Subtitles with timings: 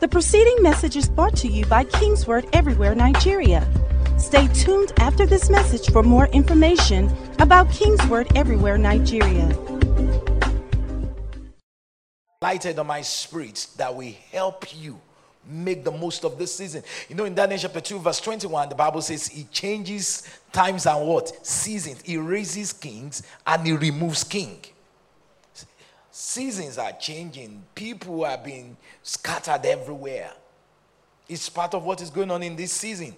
[0.00, 3.68] The preceding message is brought to you by Kingsword Everywhere Nigeria.
[4.16, 9.54] Stay tuned after this message for more information about Kingsword Everywhere Nigeria.
[12.40, 14.98] Lighted on my spirit that will help you
[15.46, 16.82] make the most of this season.
[17.10, 21.06] You know, in Daniel chapter 2, verse 21, the Bible says he changes times and
[21.06, 21.46] what?
[21.46, 22.00] Seasons.
[22.00, 24.60] He raises kings and he removes king.
[26.10, 27.62] Seasons are changing.
[27.74, 30.32] People are being scattered everywhere.
[31.28, 33.14] It's part of what is going on in this season.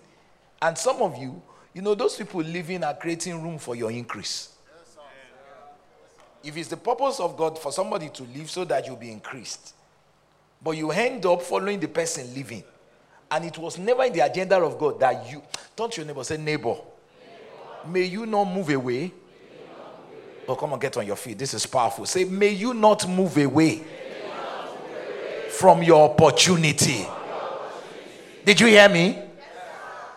[0.60, 1.40] And some of you,
[1.72, 4.50] you know, those people living are creating room for your increase.
[6.44, 9.74] If it's the purpose of God for somebody to live so that you'll be increased,
[10.62, 12.64] but you end up following the person living,
[13.30, 15.42] and it was never in the agenda of God that you,
[15.74, 16.82] don't your neighbor say, neighbor, neighbor.
[17.86, 19.12] may you not move away
[20.48, 21.38] Oh, come on, get on your feet.
[21.38, 22.04] This is powerful.
[22.04, 23.84] Say, may you not move away,
[25.50, 27.06] from your opportunity.
[28.44, 29.18] Did you hear me?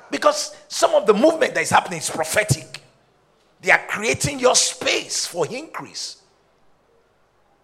[0.10, 2.82] Because some of the movement that is happening is prophetic.
[3.62, 6.22] They are creating your space for increase.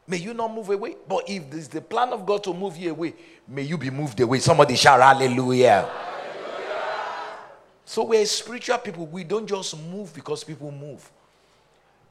[0.08, 0.96] May you not move away.
[1.08, 3.14] But if is the plan of God to move you away,
[3.48, 4.40] may you be moved away.
[4.40, 5.90] Somebody shout hallelujah.
[5.90, 7.38] hallelujah.
[7.86, 9.06] So we're spiritual people.
[9.06, 11.10] We don't just move because people move.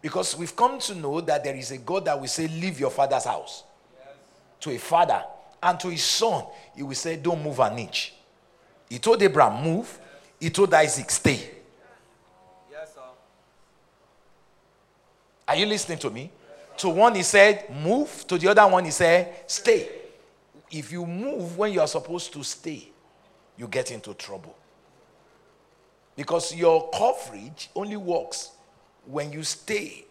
[0.02, 2.90] Because we've come to know that there is a God that will say, Leave your
[2.90, 3.64] father's house.
[3.98, 4.14] Yes.
[4.60, 5.22] To a father.
[5.62, 8.14] And to his son, he will say, Don't move an inch.
[8.88, 9.98] He told Abraham, Move.
[10.38, 11.50] He told Isaac, Stay.
[12.70, 13.00] Yes, sir.
[15.46, 16.30] Are you listening to me?
[16.32, 18.24] Yes, to one, he said, Move.
[18.26, 19.88] To the other one, he said, Stay.
[20.70, 22.88] If you move when you are supposed to stay,
[23.58, 24.56] you get into trouble.
[26.16, 28.52] Because your coverage only works
[29.06, 30.04] when you stay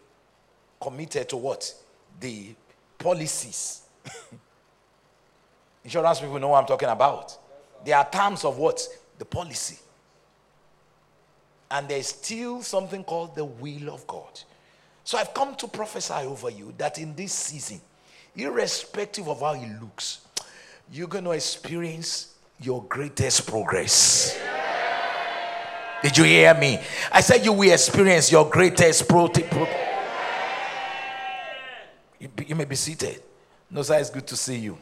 [0.80, 1.72] committed to what?
[2.18, 2.54] The
[2.98, 3.82] policies.
[5.84, 7.36] Insurance people know what I'm talking about.
[7.84, 8.86] There are terms of what?
[9.18, 9.78] The policy.
[11.70, 14.40] And there's still something called the will of God.
[15.04, 17.80] So I've come to prophesy over you that in this season,
[18.36, 20.20] irrespective of how it looks,
[20.92, 24.38] you're going to experience your greatest progress.
[26.02, 26.80] Did you hear me?
[27.12, 29.28] I said you will experience your greatest pro.
[29.28, 29.68] pro-
[32.18, 33.22] you, you, may be seated.
[33.70, 34.78] No, sir, it's good to see you.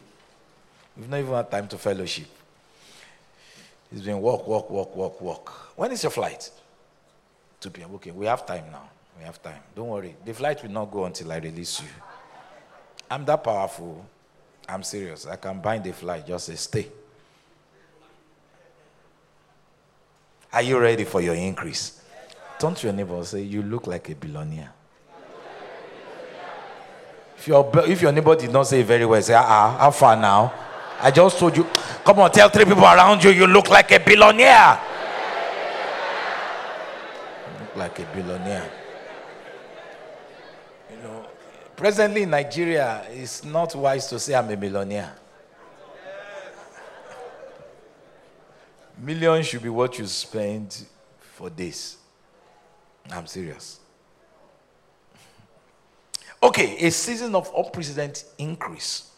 [0.96, 2.26] We've not even had time to fellowship.
[3.90, 5.50] It's been walk, walk, walk, walk, walk.
[5.76, 6.50] When is your flight?
[7.60, 7.94] 2 p.m.
[7.94, 8.88] Okay, we have time now.
[9.18, 9.60] We have time.
[9.74, 10.14] Don't worry.
[10.24, 11.88] The flight will not go until I release you.
[13.10, 14.04] I'm that powerful.
[14.68, 15.26] I'm serious.
[15.26, 16.26] I can bind the flight.
[16.26, 16.88] Just say, stay.
[20.52, 22.00] Are you ready for your increase?
[22.58, 24.72] Turn to your neighbor and say, You look like a billionaire.
[27.36, 30.52] If your, if your neighbor did not say very well, say, Ah, how far now?
[31.00, 31.64] I just told you.
[32.04, 34.80] Come on, tell three people around you, you look like a billionaire.
[37.60, 38.70] Look like a billionaire.
[40.90, 41.26] You know,
[41.76, 45.14] presently in Nigeria, it's not wise to say I'm a millionaire.
[49.00, 50.84] Millions should be what you spend
[51.18, 51.96] for this.
[53.10, 53.80] I'm serious.
[56.42, 59.10] Okay, a season of unprecedented increase.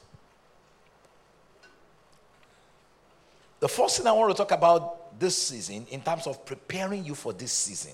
[3.59, 7.15] The first thing I want to talk about this season, in terms of preparing you
[7.15, 7.93] for this season,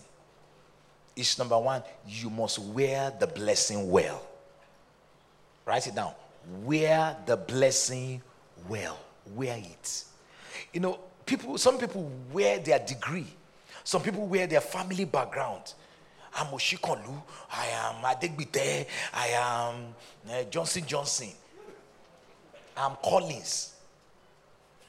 [1.17, 4.23] is number one, you must wear the blessing well.
[5.65, 6.13] Write it down.
[6.63, 8.23] Wear the blessing
[8.69, 8.99] well.
[9.35, 10.05] Wear it.
[10.73, 13.27] You know, people, some people wear their degree,
[13.85, 15.75] some people wear their family background.
[16.39, 19.95] I'm Oshikonlu, I am Adegbite, I am
[20.31, 21.31] uh, Johnson Johnson,
[22.77, 23.75] I'm Collins.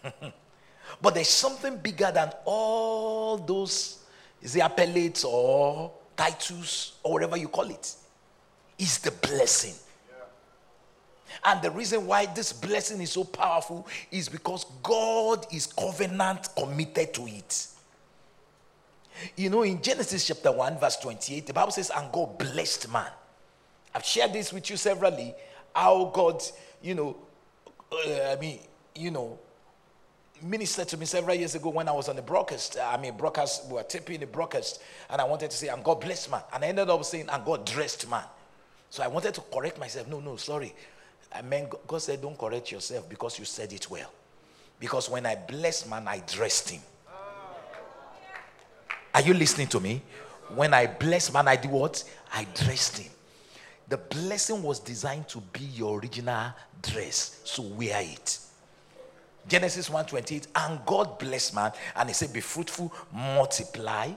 [1.02, 4.04] but there's something bigger than all those,
[4.42, 7.96] is it appellates or titles or whatever you call it?
[8.78, 9.74] Is the blessing.
[11.44, 17.14] And the reason why this blessing is so powerful is because God is covenant committed
[17.16, 17.68] to it.
[19.36, 23.10] You know, in Genesis chapter 1, verse 28, the Bible says, And God blessed man.
[23.94, 25.34] I've shared this with you severally
[25.76, 26.44] how God,
[26.82, 27.18] you know,
[27.92, 28.60] uh, I mean,
[28.96, 29.40] you know,
[30.42, 32.78] ministered to me several years ago when I was on the broadcast.
[32.80, 36.02] I mean, broadcast, we were taping the broadcast, and I wanted to say, and God
[36.02, 36.42] blessed man.
[36.54, 38.24] And I ended up saying, and God dressed man.
[38.90, 40.08] So I wanted to correct myself.
[40.08, 40.74] No, no, sorry.
[41.34, 44.12] I mean, God said, don't correct yourself because you said it well.
[44.80, 46.82] Because when I blessed man, I dressed him.
[49.14, 50.02] Are you listening to me?
[50.54, 52.04] When I bless man, I do what?
[52.34, 53.12] I dressed him.
[53.90, 58.40] The blessing was designed to be your original dress, so wear it.
[59.48, 64.12] Genesis 1:28, and God blessed man, and he said, Be fruitful, multiply,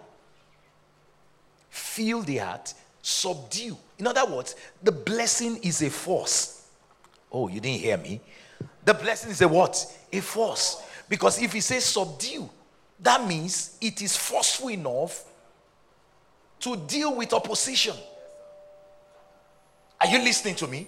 [1.70, 3.76] fill the earth, subdue.
[3.98, 6.59] In other words, the blessing is a force.
[7.32, 8.20] Oh, you didn't hear me?
[8.84, 9.86] The blessing is a what?
[10.12, 10.82] A force.
[11.08, 12.48] Because if he says subdue,
[13.00, 15.24] that means it is forceful enough
[16.60, 17.96] to deal with opposition.
[20.00, 20.86] Are you listening to me?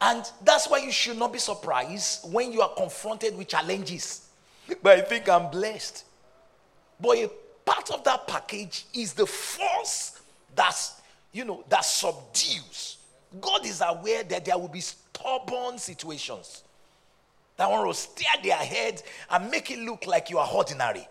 [0.00, 4.28] And that's why you should not be surprised when you are confronted with challenges.
[4.82, 6.04] But I think I'm blessed.
[7.00, 7.30] But a
[7.64, 10.20] part of that package is the force
[10.54, 11.00] that's,
[11.32, 12.97] you know, that subdues.
[13.40, 16.62] God is aware that there will be stubborn situations
[17.56, 21.06] that want to steer their head and make it look like you are ordinary.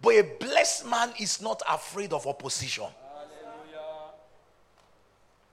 [0.00, 2.86] But a blessed man is not afraid of opposition.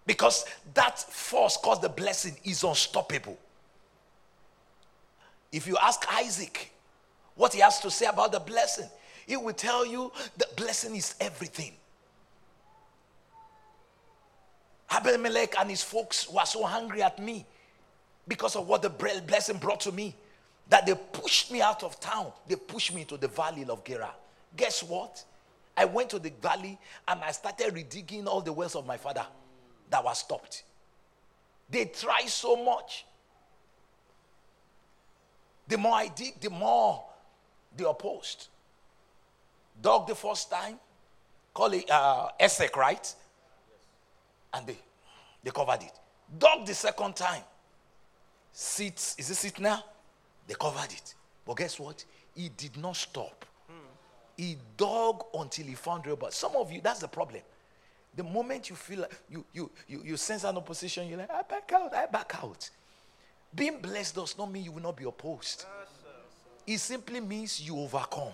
[0.06, 3.38] Because that force caused the blessing is unstoppable.
[5.52, 6.72] If you ask Isaac
[7.36, 8.90] what he has to say about the blessing,
[9.28, 11.74] he will tell you the blessing is everything.
[14.92, 17.46] Abimelech and his folks were so hungry at me
[18.28, 20.16] because of what the blessing brought to me
[20.70, 22.32] that they pushed me out of town.
[22.48, 24.14] They pushed me to the valley of Gerar.
[24.56, 25.24] Guess what?
[25.76, 26.78] I went to the valley
[27.08, 29.26] and I started redigging all the wells of my father
[29.90, 30.64] that was stopped.
[31.70, 33.06] They tried so much.
[35.68, 37.04] The more I dig, the more
[37.76, 38.50] they opposed.
[39.82, 40.78] Dug the first time,
[41.54, 43.16] call it uh, Esek, right?
[44.54, 44.78] And they,
[45.44, 45.94] they covered it.
[46.38, 47.44] Dug the second time.
[48.54, 49.84] Seats, is this it now?
[50.48, 51.14] They covered it.
[51.46, 52.04] But guess what?
[52.36, 53.46] He did not stop.
[54.38, 56.06] He dug until he found.
[56.20, 57.42] But some of you, that's the problem.
[58.16, 61.44] The moment you feel like you, you, you, you sense an opposition, you're like, I
[61.44, 62.70] back out, I back out.
[63.54, 65.66] Being blessed does not mean you will not be opposed.
[66.66, 68.34] It simply means you overcome.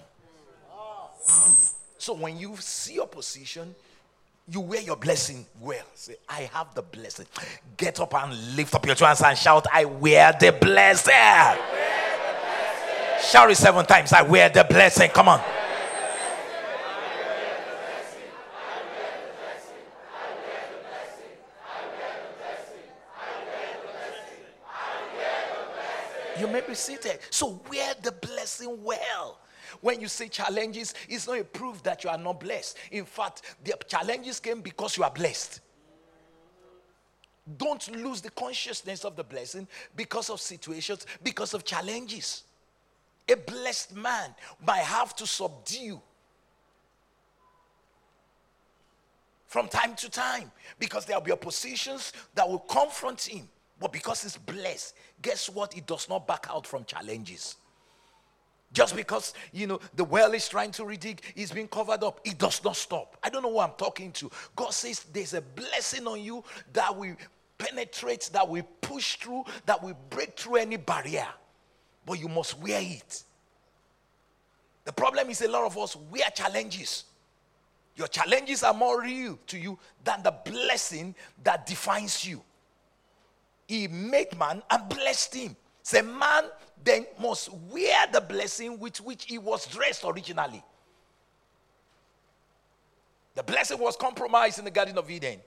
[1.98, 3.76] So when you see opposition,
[4.50, 5.84] you wear your blessing well.
[5.94, 7.26] Say, I have the blessing.
[7.76, 11.14] Get up and lift up your hands and shout, I wear the blessing.
[11.14, 13.30] Wear the blessing.
[13.30, 14.14] Shout it seven times.
[14.14, 15.10] I wear the blessing.
[15.10, 15.42] Come on.
[26.40, 27.20] You may be seated.
[27.30, 29.40] So wear the blessing well.
[29.82, 32.78] When you say challenges, it's not a proof that you are not blessed.
[32.92, 35.62] In fact, the challenges came because you are blessed.
[37.58, 42.44] Don't lose the consciousness of the blessing because of situations, because of challenges.
[43.30, 44.34] A blessed man
[44.66, 46.02] might have to subdue
[49.48, 53.48] from time to time because there will be oppositions that will confront him.
[53.80, 55.78] But because it's blessed, guess what?
[55.78, 57.58] It does not back out from challenges.
[58.74, 62.38] Just because, you know, the well is trying to redig, is being covered up, it
[62.38, 63.18] does not stop.
[63.24, 64.30] I don't know who I'm talking to.
[64.56, 66.44] God says there's a blessing on you
[66.74, 67.16] that will
[67.58, 71.28] penetrate, that will push through, that will break through any barrier.
[72.06, 73.24] But you must wear it.
[74.84, 77.06] The problem is a lot of us wear challenges.
[77.96, 82.42] Your challenges are more real to you than the blessing that defines you.
[83.68, 85.56] He made man and blessed him.
[85.84, 86.46] Say, man
[86.84, 90.64] then must wear the blessing with which he was dressed originally.
[93.36, 95.40] The blessing was compromised in the Garden of Eden.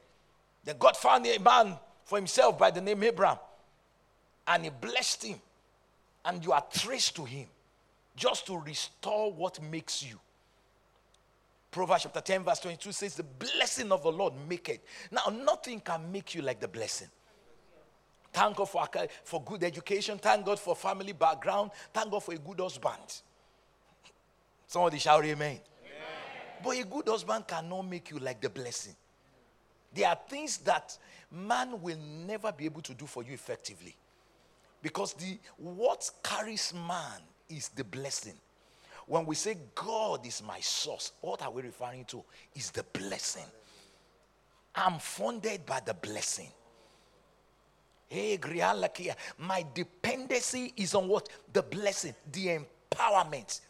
[0.64, 3.38] Then God found a man for himself by the name Abraham,
[4.46, 5.40] and he blessed him.
[6.24, 7.46] And you are traced to him
[8.14, 10.20] just to restore what makes you.
[11.70, 14.84] Proverbs chapter 10, verse 22 says, The blessing of the Lord make it.
[15.10, 17.08] Now, nothing can make you like the blessing.
[18.32, 18.87] Thank God for,
[19.25, 20.18] for good education.
[20.18, 21.70] Thank God for family background.
[21.92, 23.22] Thank God for a good husband.
[24.66, 25.37] Somebody shout amen.
[25.50, 25.60] amen.
[26.62, 28.94] But a good husband cannot make you like the blessing.
[29.92, 30.96] There are things that
[31.30, 33.96] man will never be able to do for you effectively.
[34.82, 38.34] Because the what carries man is the blessing.
[39.06, 42.22] When we say God is my source, what are we referring to?
[42.54, 43.44] Is the blessing.
[44.75, 46.49] I'm funded by the blessing.
[48.10, 48.38] Hey.
[49.38, 51.28] My dependency is on what?
[51.52, 53.60] The blessing, the empowerment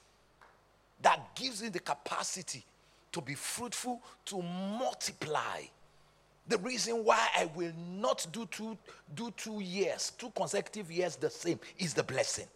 [1.02, 2.64] that gives me the capacity
[3.12, 5.61] to be fruitful, to multiply.
[6.49, 8.78] The reason why I will not do two,
[9.14, 12.47] do two years, two consecutive years the same is the blessing.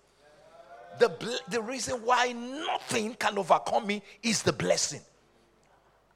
[0.99, 5.01] The, the reason why nothing can overcome me is the blessing.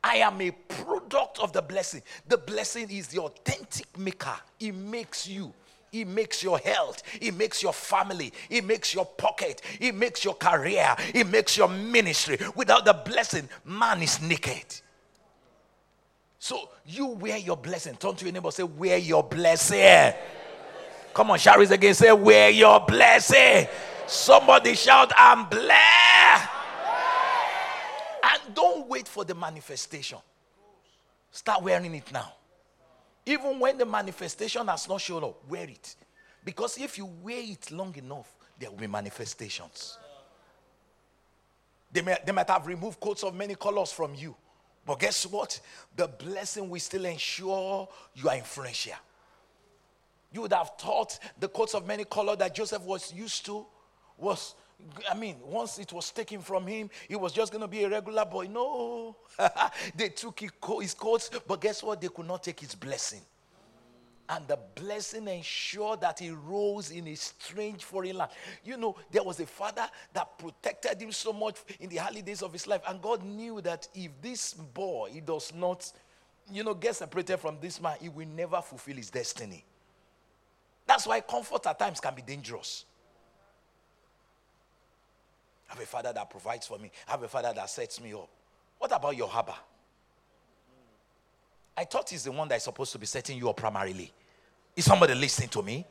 [0.02, 2.02] I am a product of the blessing.
[2.28, 5.52] The blessing is the authentic maker, it makes you.
[5.90, 7.02] It makes your health.
[7.18, 8.30] It makes your family.
[8.50, 9.62] It makes your pocket.
[9.80, 10.94] It makes your career.
[11.14, 12.38] It makes your ministry.
[12.54, 14.66] Without the blessing, man is naked.
[16.38, 17.96] So you wear your blessing.
[17.96, 20.12] Turn to your neighbor, say, Wear your blessing.
[21.14, 21.94] Come on, shout again.
[21.94, 23.66] Say, Wear your blessing.
[24.06, 26.57] Somebody shout, I'm blessed.
[28.58, 30.18] Don't wait for the manifestation.
[31.30, 32.32] Start wearing it now.
[33.24, 35.94] Even when the manifestation has not shown up, wear it.
[36.44, 39.96] Because if you wear it long enough, there will be manifestations.
[41.92, 44.34] They, may, they might have removed coats of many colors from you.
[44.84, 45.60] But guess what?
[45.94, 48.94] The blessing will still ensure you are influential.
[50.32, 53.64] You would have thought the coats of many colors that Joseph was used to
[54.16, 54.56] was
[55.10, 57.88] I mean, once it was taken from him, he was just going to be a
[57.88, 58.46] regular boy.
[58.46, 59.16] No.
[59.96, 62.00] they took his coats, but guess what?
[62.00, 63.22] They could not take his blessing.
[64.30, 68.30] And the blessing ensured that he rose in a strange foreign land.
[68.62, 72.42] You know, there was a father that protected him so much in the early days
[72.42, 72.82] of his life.
[72.86, 75.90] And God knew that if this boy he does not,
[76.52, 79.64] you know, get separated from this man, he will never fulfill his destiny.
[80.86, 82.84] That's why comfort at times can be dangerous.
[85.68, 86.90] I have a father that provides for me.
[87.06, 88.28] I have a father that sets me up.
[88.78, 89.54] What about your harbor?
[91.76, 94.12] I thought he's the one that is supposed to be setting you up primarily.
[94.74, 95.84] Is somebody listening to me?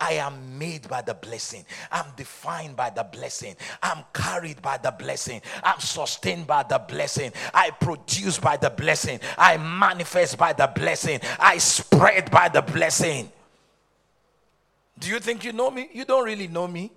[0.00, 1.64] I am made by the blessing.
[1.90, 3.56] I'm defined by the blessing.
[3.82, 5.40] I'm carried by the blessing.
[5.62, 7.32] I'm sustained by the blessing.
[7.54, 9.20] I produce by the blessing.
[9.38, 11.20] I manifest by the blessing.
[11.38, 13.30] I spread by the blessing.
[14.98, 15.88] Do you think you know me?
[15.92, 16.90] You don't really know me.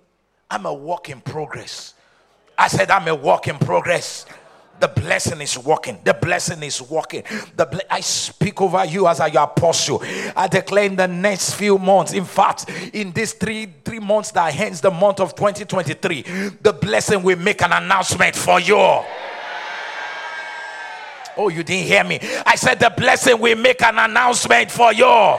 [0.50, 1.94] I'm a work in progress.
[2.58, 4.26] I said, I'm a work in progress.
[4.80, 5.98] The blessing is working.
[6.04, 7.24] The blessing is working.
[7.56, 10.02] The ble- I speak over you as I apostle.
[10.36, 14.54] I declare in the next few months, in fact, in these three three months that
[14.58, 16.22] ends the month of 2023,
[16.60, 18.76] the blessing will make an announcement for you.
[21.36, 22.18] Oh, you didn't hear me.
[22.44, 25.38] I said the blessing will make an announcement for you.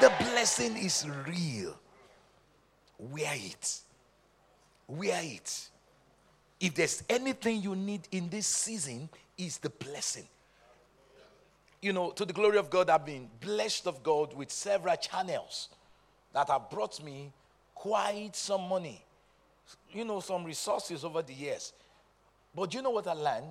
[0.00, 1.76] The blessing is real.
[2.98, 3.80] Wear it.
[4.90, 5.68] Wear it.
[6.58, 10.28] If there's anything you need in this season, is the blessing.
[11.80, 15.70] You know, to the glory of God, I've been blessed of God with several channels
[16.34, 17.32] that have brought me
[17.74, 19.02] quite some money.
[19.90, 21.72] You know, some resources over the years.
[22.54, 23.46] But you know what I learned?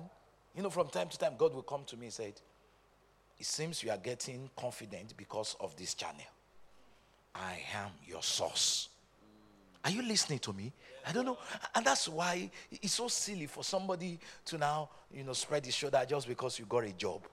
[0.54, 2.34] You know, from time to time, God will come to me and say,
[3.38, 6.20] It seems you are getting confident because of this channel.
[7.34, 8.89] I am your source.
[9.84, 10.72] Are you listening to me?
[11.06, 11.38] I don't know.
[11.74, 16.04] And that's why it's so silly for somebody to now, you know, spread his shoulder
[16.06, 17.26] just because you got a job.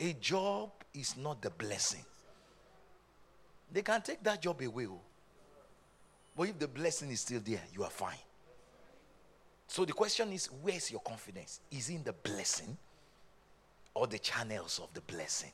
[0.00, 2.04] A job is not the blessing.
[3.72, 4.86] They can take that job away.
[4.86, 5.00] Oh.
[6.36, 8.16] But if the blessing is still there, you are fine.
[9.66, 11.60] So the question is where's your confidence?
[11.70, 12.76] Is in the blessing
[13.94, 15.52] or the channels of the blessing?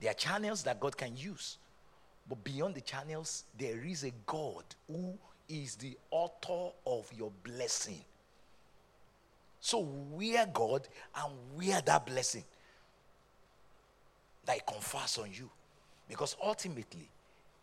[0.00, 1.58] There are channels that God can use.
[2.28, 8.00] But beyond the channels, there is a God who is the author of your blessing.
[9.60, 12.44] So wear God and wear that blessing
[14.44, 15.50] that He confers on you.
[16.08, 17.08] Because ultimately,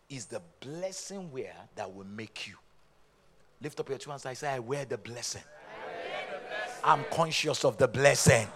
[0.09, 2.55] is the blessing where that will make you.
[3.61, 4.25] Lift up your two hands.
[4.25, 4.79] I say, I wear.
[4.79, 5.43] Wear the blessing.
[6.83, 8.47] I'm conscious of the blessing.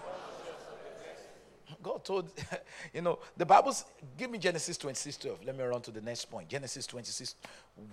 [1.84, 2.30] God told,
[2.94, 3.84] you know, the Bible's,
[4.16, 5.44] give me Genesis 26 12.
[5.44, 6.48] Let me run to the next point.
[6.48, 7.36] Genesis 26,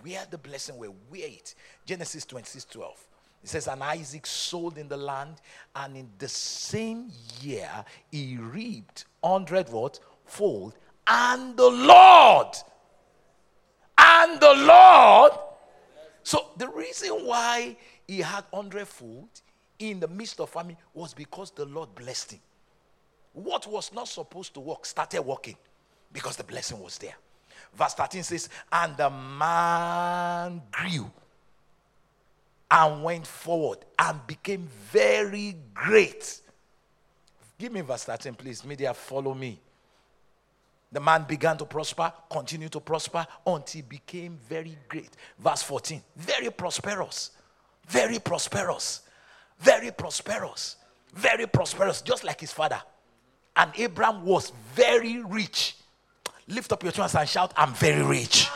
[0.02, 1.54] where the blessing were, where it.
[1.86, 3.08] Genesis 26 12.
[3.44, 5.42] It says, And Isaac sold in the land,
[5.76, 7.70] and in the same year
[8.12, 10.00] he reaped hundred what?
[10.26, 10.74] Fold.
[11.06, 12.56] And the Lord,
[13.98, 15.34] and the Lord.
[16.24, 17.76] So the reason why
[18.08, 19.42] he had hundredfold
[19.80, 22.40] in the midst of famine was because the Lord blessed him.
[23.34, 25.56] What was not supposed to work started working
[26.12, 27.16] because the blessing was there.
[27.74, 31.10] Verse 13 says, And the man grew
[32.70, 36.42] and went forward and became very great.
[37.58, 38.66] Give me verse 13, please.
[38.66, 39.60] Media, follow me.
[40.92, 45.12] The man began to prosper, continued to prosper until he became very great.
[45.40, 47.32] Verse 14, very prosperous,
[47.88, 49.02] very prosperous,
[49.58, 50.76] very prosperous,
[51.14, 52.82] very prosperous, just like his father.
[53.56, 55.76] And Abraham was very rich.
[56.48, 58.50] Lift up your hands and shout, I'm very rich.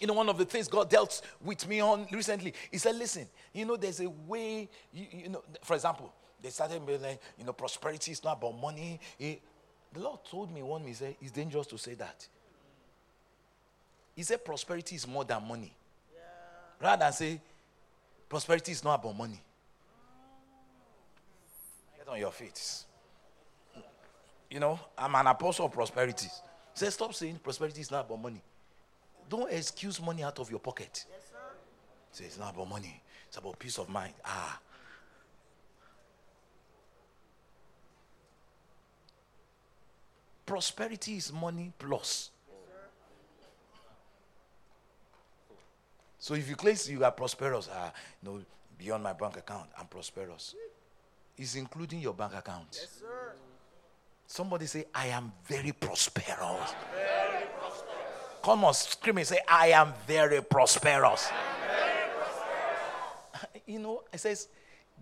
[0.00, 3.28] You know, one of the things God dealt with me on recently, He said, Listen,
[3.52, 7.44] you know, there's a way, you, you know, for example, they started being like, you
[7.44, 8.98] know, prosperity is not about money.
[9.16, 9.40] He,
[9.92, 12.26] the Lord told me one, He said, It's dangerous to say that.
[14.16, 15.72] He said prosperity is more than money.
[16.12, 16.20] Yeah.
[16.80, 17.40] Rather than say
[18.28, 19.40] prosperity is not about money.
[21.96, 22.84] Get on your feet.
[24.52, 26.28] You know, I'm an apostle of prosperity.
[26.74, 28.42] Say, stop saying prosperity is not about money.
[29.26, 31.06] Don't excuse money out of your pocket.
[31.10, 31.32] Yes,
[32.10, 34.12] Say, it's not about money, it's about peace of mind.
[34.22, 34.60] Ah.
[40.44, 42.30] Prosperity is money plus.
[46.18, 47.90] So if you claim you are prosperous, ah,
[48.22, 48.42] no,
[48.76, 50.54] beyond my bank account, I'm prosperous.
[51.38, 52.68] It's including your bank account.
[52.78, 53.32] Yes, sir.
[54.26, 56.74] Somebody say, I am very prosperous.
[56.94, 57.92] Very prosperous.
[58.42, 61.28] Come on, scream and say, I am very prosperous.
[61.28, 63.62] Very prosperous.
[63.66, 64.48] you know, it says,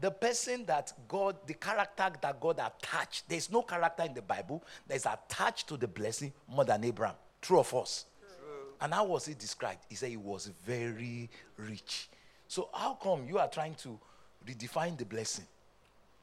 [0.00, 4.62] the person that God, the character that God attached, there's no character in the Bible
[4.87, 7.17] that is attached to the blessing more than Abraham.
[7.41, 8.07] True or false?
[8.81, 9.81] And how was he described?
[9.91, 12.09] He said he was very rich.
[12.49, 13.99] So how come you are trying to
[14.47, 15.45] redefine the blessing?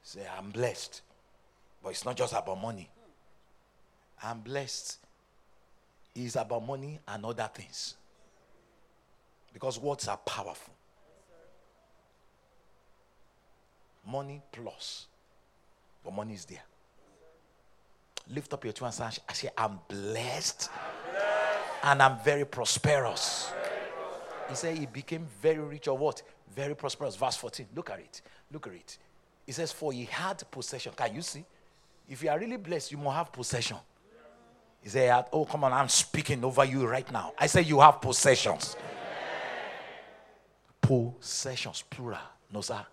[0.02, 1.02] Say, I'm blessed.
[1.88, 2.86] But it's not just about money.
[4.22, 4.98] I'm blessed.
[6.14, 7.94] It's about money and other things.
[9.54, 10.74] Because words are powerful.
[14.06, 15.06] Money plus.
[16.04, 16.62] But money is there.
[18.34, 20.68] Lift up your two hands and say, I'm blessed.
[20.70, 23.50] I'm blessed and I'm very prosperous.
[24.50, 26.20] He said he became very rich or what?
[26.54, 27.16] Very prosperous.
[27.16, 27.66] Verse 14.
[27.74, 28.20] Look at it.
[28.52, 28.98] Look at it.
[29.46, 30.92] He says, For he had possession.
[30.94, 31.46] Can you see?
[32.08, 33.76] If you are really blessed, you must have possession.
[34.80, 37.32] He said, Oh, come on, I'm speaking over you right now.
[37.38, 38.76] I say, You have possessions.
[40.80, 42.18] Possessions, plural.
[42.52, 42.84] No, sir.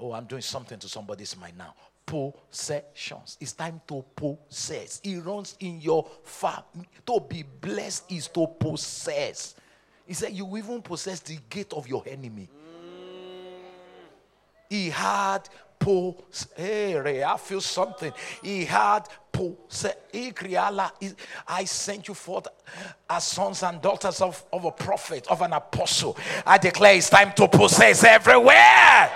[0.00, 1.74] Oh, I'm doing something to somebody's mind now
[2.08, 3.36] possessions.
[3.40, 5.00] It's time to possess.
[5.04, 6.88] It runs in your family.
[7.06, 9.54] To be blessed is to possess.
[10.06, 12.48] He said, You even possess the gate of your enemy.
[14.70, 15.48] He had.
[16.56, 18.12] Hey, I feel something.
[18.42, 19.94] He had possess.
[21.46, 22.48] I sent you forth
[23.08, 26.16] as sons and daughters of, of a prophet, of an apostle.
[26.44, 29.10] I declare it's time to possess everywhere.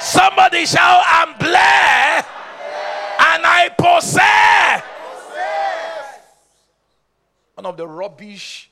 [0.00, 2.28] Somebody shout, I'm blessed
[3.18, 4.82] and I possess.
[7.54, 8.70] One of the rubbish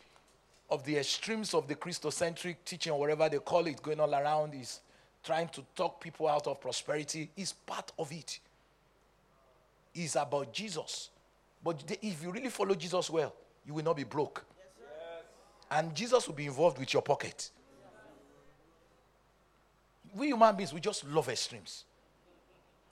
[0.71, 4.55] of the extremes of the Christocentric teaching, or whatever they call it, going all around
[4.55, 4.81] is
[5.29, 8.41] trying to talk people out of prosperity is part of it.
[9.95, 11.11] It's about Jesus.
[11.63, 13.35] But if you really follow Jesus well,
[13.67, 14.45] you will not be broke.
[14.57, 15.25] Yes,
[15.71, 17.51] and Jesus will be involved with your pocket
[20.15, 21.85] we human beings, we just love extremes.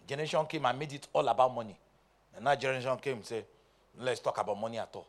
[0.06, 1.76] Generation came and made it all about money.
[2.34, 3.44] And now generation came and said,
[3.98, 5.06] let's talk about money at all.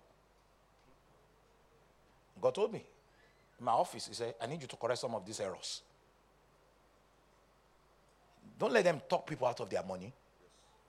[2.41, 2.83] God told me,
[3.59, 5.81] in my office, he said, I need you to correct some of these errors.
[8.57, 10.13] Don't let them talk people out of their money.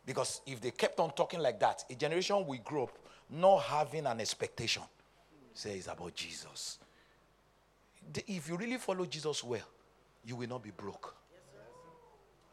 [0.06, 2.98] Because if they kept on talking like that, a generation will grow up
[3.30, 4.82] not having an expectation.
[5.52, 6.78] Say it's about Jesus.
[8.26, 9.66] If you really follow Jesus well,
[10.24, 11.14] you will not be broke.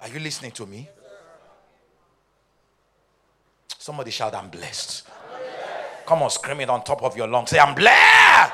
[0.02, 0.90] Are you listening to me?
[3.78, 5.08] Somebody shout, I'm blessed.
[6.06, 7.52] Come on, scream it on top of your lungs.
[7.52, 8.54] Say, I'm blessed.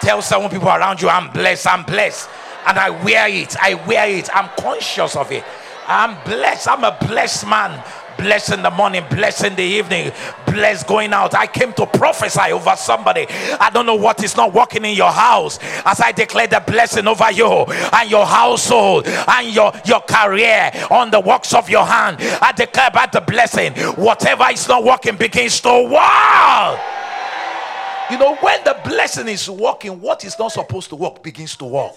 [0.00, 2.28] Tell seven people around you, I'm blessed, I'm blessed.
[2.66, 4.28] And I wear it, I wear it.
[4.34, 5.44] I'm conscious of it.
[5.86, 6.68] I'm blessed.
[6.68, 7.82] I'm a blessed man
[8.18, 10.12] blessed in the morning, blessed in the evening,
[10.46, 11.34] blessed going out.
[11.34, 13.26] I came to prophesy over somebody.
[13.28, 17.06] I don't know what is not working in your house as I declare the blessing
[17.06, 22.18] over you and your household and your, your career on the works of your hand.
[22.20, 23.72] I declare about the blessing.
[23.94, 26.80] Whatever is not working begins to work.
[28.10, 31.66] You know, when the blessing is working, what is not supposed to work begins to
[31.66, 31.92] work.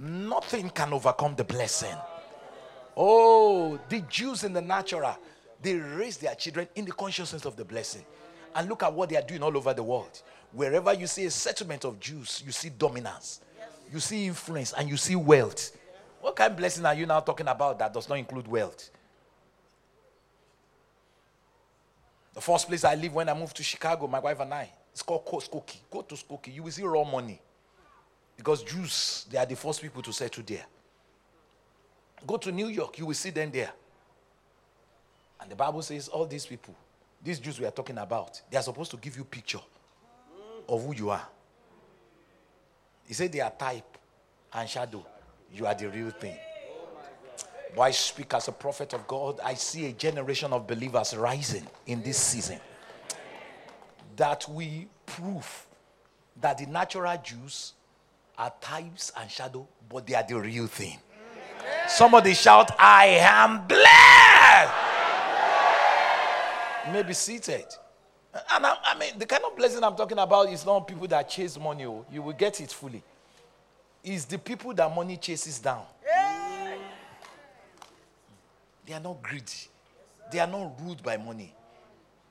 [0.00, 1.94] Nothing can overcome the blessing.
[2.96, 5.14] Oh, the Jews in the natural,
[5.60, 8.04] they raise their children in the consciousness of the blessing.
[8.54, 10.22] And look at what they are doing all over the world.
[10.52, 13.42] Wherever you see a settlement of Jews, you see dominance,
[13.92, 15.76] you see influence, and you see wealth.
[16.22, 18.90] What kind of blessing are you now talking about that does not include wealth?
[22.32, 25.02] The first place I live when I moved to Chicago, my wife and I, it's
[25.02, 25.80] called Skokie.
[25.90, 27.38] Go to Skokie, you will see raw money.
[28.40, 30.64] Because Jews, they are the first people to settle there.
[32.26, 33.70] Go to New York, you will see them there.
[35.38, 36.74] And the Bible says all these people,
[37.22, 39.60] these Jews we are talking about, they are supposed to give you picture
[40.66, 41.28] of who you are.
[43.06, 43.98] He said they are type
[44.54, 45.04] and shadow.
[45.52, 46.38] You are the real thing.
[47.76, 49.38] But I speak as a prophet of God.
[49.44, 52.58] I see a generation of believers rising in this season.
[54.16, 55.66] that we prove
[56.40, 57.74] that the natural Jews
[58.40, 60.98] are types and shadow, but they are the real thing.
[61.86, 64.72] Somebody shout, I am blessed.
[66.90, 67.66] May be seated.
[68.54, 71.28] And I, I, mean, the kind of blessing I'm talking about is not people that
[71.28, 71.84] chase money.
[71.84, 72.06] Oh.
[72.10, 73.02] You will get it fully.
[74.02, 75.82] It's the people that money chases down.
[78.86, 79.68] They are not greedy.
[80.32, 81.54] They are not ruled by money.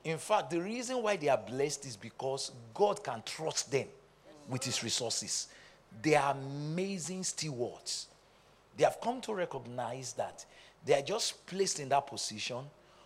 [0.04, 3.86] In fact, the reason why they are blessed is because God can trust them
[4.48, 5.50] with his resources.
[6.02, 8.08] They are amazing stewards.
[8.78, 10.46] They have come to recognize that
[10.86, 12.64] they are just placed in that position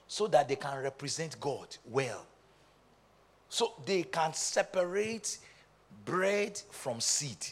[0.07, 2.25] so that they can represent God well.
[3.49, 5.37] So they can separate
[6.05, 7.45] bread from seed.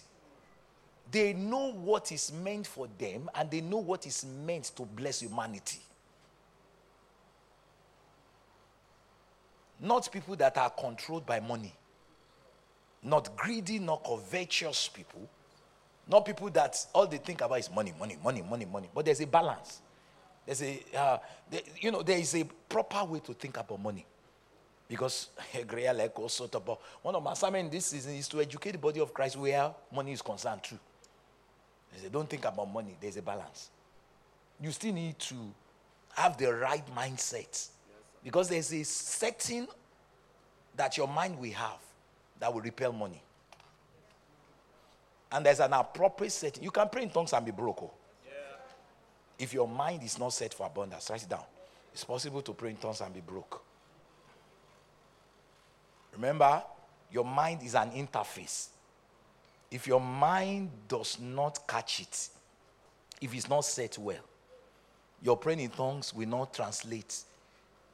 [1.12, 5.22] They know what is meant for them and they know what is meant to bless
[5.22, 5.80] humanity.
[9.80, 11.74] Not people that are controlled by money.
[13.04, 15.28] Not greedy, not covetous people.
[16.08, 18.90] Not people that all they think about is money, money, money, money, money.
[18.94, 19.82] But there's a balance.
[20.46, 21.18] There's a, uh,
[21.50, 24.06] there, you know, there is a proper way to think about money.
[24.88, 25.30] Because
[25.68, 26.82] Greer like also talk.
[27.02, 30.12] one of my assignments this season is to educate the body of Christ where money
[30.12, 30.78] is concerned too.
[31.94, 33.70] They say, don't think about money, there's a balance.
[34.60, 35.36] You still need to
[36.16, 37.70] have the right mindset.
[38.24, 39.68] Because there's a setting
[40.76, 41.80] that your mind will have
[42.42, 43.22] that will repel money.
[45.32, 46.64] And there's an appropriate setting.
[46.64, 47.84] You can pray in tongues and be broke.
[47.84, 47.92] Oh.
[48.26, 48.32] Yeah.
[49.40, 51.44] If your mind is not set for abundance, write it down.
[51.94, 53.62] It's possible to pray in tongues and be broke.
[56.16, 56.64] Remember,
[57.12, 58.68] your mind is an interface.
[59.70, 62.30] If your mind does not catch it,
[63.22, 64.24] if it's not set well,
[65.22, 67.20] your praying in tongues will not translate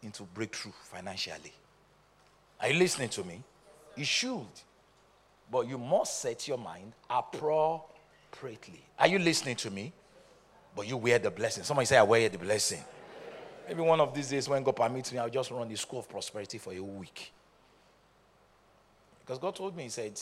[0.01, 1.51] into breakthrough financially.
[2.61, 3.43] Are you listening to me?
[3.97, 4.47] You should.
[5.51, 8.83] But you must set your mind appropriately.
[8.99, 9.93] Are you listening to me?
[10.75, 11.63] But you wear the blessing.
[11.63, 12.83] Somebody say, I wear the blessing.
[13.67, 16.09] Maybe one of these days when God permits me, I'll just run the school of
[16.09, 17.31] prosperity for a week.
[19.19, 20.19] Because God told me, He said,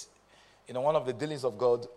[0.67, 1.87] you know, one of the dealings of God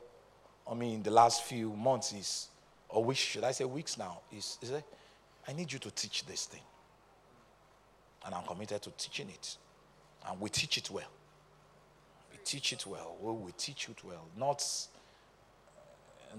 [0.70, 2.48] I mean, the last few months is,
[2.88, 4.84] or weeks, should I say weeks now, is, is that
[5.46, 6.60] I need you to teach this thing.
[8.26, 9.56] And I'm committed to teaching it.
[10.28, 11.08] And we teach it well.
[12.48, 13.14] Teach it well.
[13.20, 14.24] We, we teach it well.
[14.34, 14.64] Not,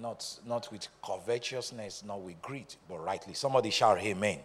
[0.02, 3.36] not, not with covetousness, not with greed, but rightly.
[3.36, 4.16] Somebody shout amen.
[4.18, 4.44] amen.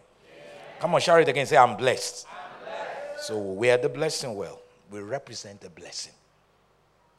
[0.79, 1.47] Come on, shout it again.
[1.47, 2.27] Say, I'm blessed.
[2.29, 3.27] I'm blessed.
[3.27, 4.61] So we are the blessing well.
[4.91, 6.13] We represent the blessing.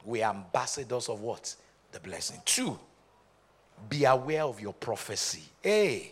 [0.06, 1.56] We are ambassadors of what?
[1.92, 2.40] The blessing.
[2.46, 2.78] Two,
[3.90, 5.42] be aware of your prophecy.
[5.60, 6.12] Hey,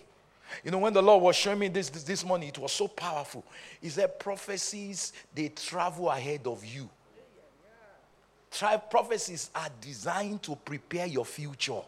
[0.63, 2.87] you know, when the Lord was showing me this, this, this morning, it was so
[2.87, 3.45] powerful.
[3.79, 6.89] He said, prophecies, they travel ahead of you.
[8.53, 11.81] Tri- prophecies are designed to prepare your future.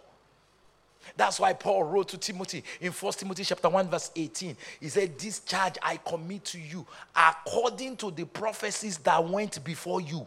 [1.15, 4.57] That's why Paul wrote to Timothy in 1 Timothy chapter 1, verse 18.
[4.79, 10.01] He said, This charge I commit to you according to the prophecies that went before
[10.01, 10.25] you.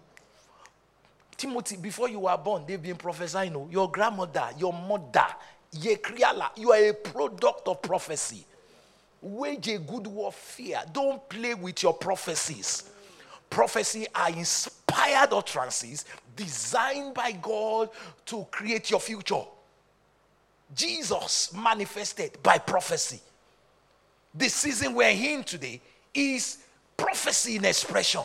[1.37, 3.53] Timothy, before you were born, they've been prophesying.
[3.53, 5.27] You know, your grandmother, your mother,
[5.73, 8.45] you are a product of prophecy.
[9.21, 10.83] Wage a good warfare.
[10.93, 12.91] Don't play with your prophecies.
[13.51, 17.91] Prophecy are inspired utterances designed by God
[18.27, 19.43] to create your future.
[20.75, 23.21] Jesus manifested by prophecy.
[24.35, 25.81] The season we're in today
[26.13, 26.59] is
[26.97, 28.23] prophecy in expression.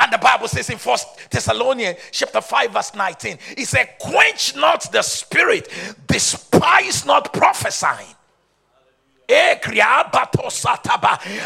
[0.00, 4.90] And the Bible says in First Thessalonians chapter 5, verse 19, it said, Quench not
[4.92, 5.68] the spirit,
[6.06, 8.14] despise not prophesying.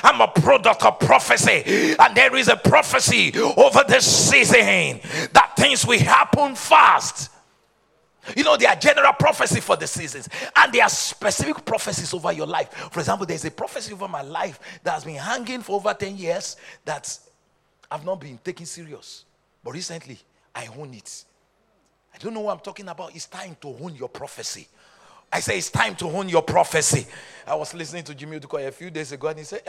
[0.04, 5.00] I'm a product of prophecy, and there is a prophecy over this season
[5.32, 7.30] that things will happen fast.
[8.36, 12.32] You know, there are general prophecy for the seasons, and there are specific prophecies over
[12.32, 12.72] your life.
[12.92, 16.16] For example, there's a prophecy over my life that has been hanging for over 10
[16.16, 17.18] years that
[17.90, 19.24] I've not been taken serious.
[19.64, 20.18] But recently,
[20.54, 21.24] I own it.
[22.14, 23.12] I don't know what I'm talking about.
[23.14, 24.68] It's time to own your prophecy.
[25.32, 27.06] I say it's time to hone your prophecy.
[27.46, 29.62] I was listening to Jimmy Odukoya a few days ago, and he said,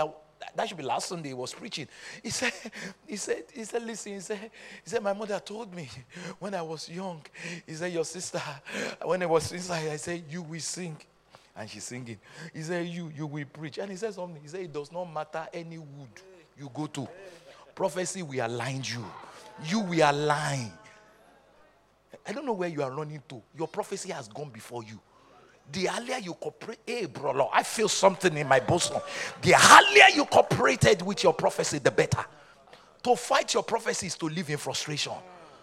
[0.55, 1.87] that should be last Sunday he was preaching.
[2.21, 2.51] He said,
[3.07, 4.39] he said, he said, listen, he said,
[4.83, 5.89] he said, my mother told me
[6.39, 7.21] when I was young,
[7.65, 8.41] he said, your sister,
[9.03, 10.97] when I was inside, I said, you will sing.
[11.55, 12.17] And she's singing.
[12.53, 13.77] He said, you, you will preach.
[13.77, 14.41] And he said something.
[14.41, 16.09] He said, it does not matter any wood
[16.59, 17.07] you go to.
[17.75, 19.05] Prophecy will align you.
[19.65, 20.71] You will align.
[22.27, 23.41] I don't know where you are running to.
[23.55, 24.99] Your prophecy has gone before you.
[25.71, 29.01] The earlier you cooperate, hey, bro, I feel something in my bosom.
[29.41, 32.25] The earlier you cooperated with your prophecy, the better.
[33.03, 35.13] To fight your prophecy is to live in frustration.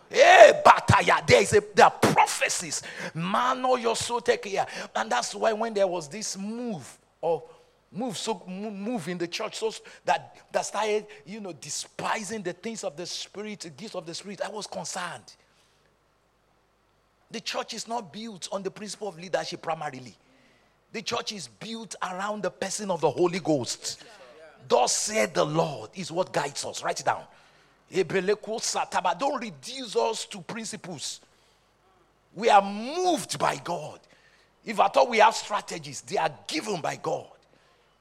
[0.08, 2.82] Hey, bataya, there is a there are prophecies.
[3.14, 4.66] Man, oh, you're so take care.
[4.96, 7.44] And that's why when there was this move or
[7.92, 9.72] move so move in the church so
[10.04, 14.14] that that started you know despising the things of the spirit the gifts of the
[14.14, 15.34] spirit i was concerned
[17.30, 20.14] the church is not built on the principle of leadership primarily.
[20.92, 24.02] The church is built around the person of the holy ghost.
[24.68, 26.82] Thus said the lord is what guides us.
[26.82, 27.22] Write it down.
[29.18, 31.20] Don't reduce us to principles.
[32.34, 34.00] We are moved by god.
[34.64, 37.26] If at all we have strategies they are given by god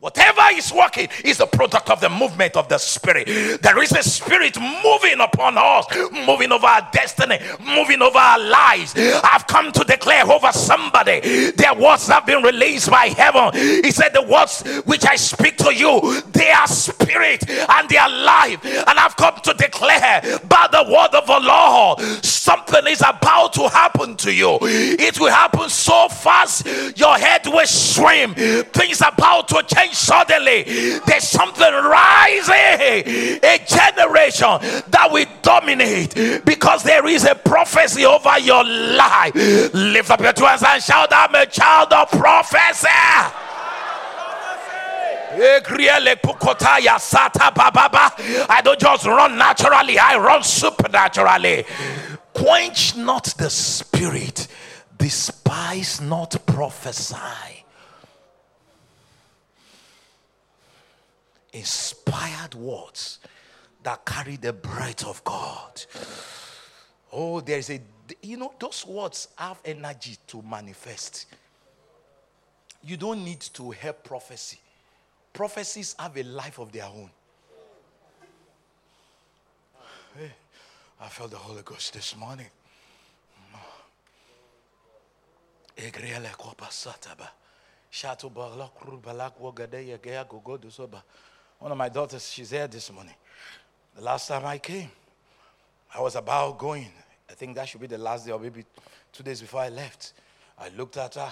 [0.02, 3.28] Whatever is working is a product of the movement of the Spirit.
[3.62, 5.88] There is a Spirit moving upon us,
[6.26, 8.94] moving over our destiny, moving over our lives.
[8.98, 13.52] I've come to declare over somebody their words have been released by heaven.
[13.54, 18.10] He said, The words which I speak to you, they are spirit and they are
[18.10, 18.64] life.
[18.64, 23.68] And I've come to declare by the word of the Lord, something is about to
[23.68, 24.60] happen to you.
[24.62, 26.66] It will happen so fast,
[26.98, 28.34] your head will swim.
[28.34, 30.64] Things are about to change suddenly
[31.06, 38.64] there's something rising, a generation that will dominate because there is a prophecy over your
[38.64, 39.34] life.
[39.74, 42.88] Lift up your two hands and shout, I'm a child of prophecy.
[48.50, 51.66] I don't just run naturally, I run supernaturally.
[52.34, 54.48] Quench not the spirit,
[54.98, 57.59] despise not prophesy.
[61.54, 63.20] Inspired words
[63.84, 65.82] that carry the breath of God.
[67.12, 67.82] Oh, there's a,
[68.22, 71.26] you know, those words have energy to manifest.
[72.84, 74.60] You don't need to help prophecy.
[75.34, 77.10] Prophecies have a life of their own.
[80.18, 80.32] Hey,
[81.02, 82.48] I felt the Holy Ghost this morning.
[91.60, 93.14] One of my daughters, she's here this morning.
[93.96, 94.90] The last time I came,
[95.94, 96.88] I was about going.
[97.30, 98.66] I think that should be the last day, or maybe
[99.12, 100.14] two days before I left.
[100.58, 101.32] I looked at her.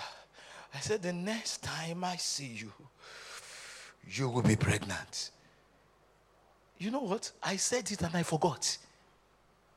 [0.73, 2.73] I said, The next time I see you,
[4.05, 5.31] you will be pregnant.
[6.77, 7.31] You know what?
[7.41, 8.77] I said it and I forgot.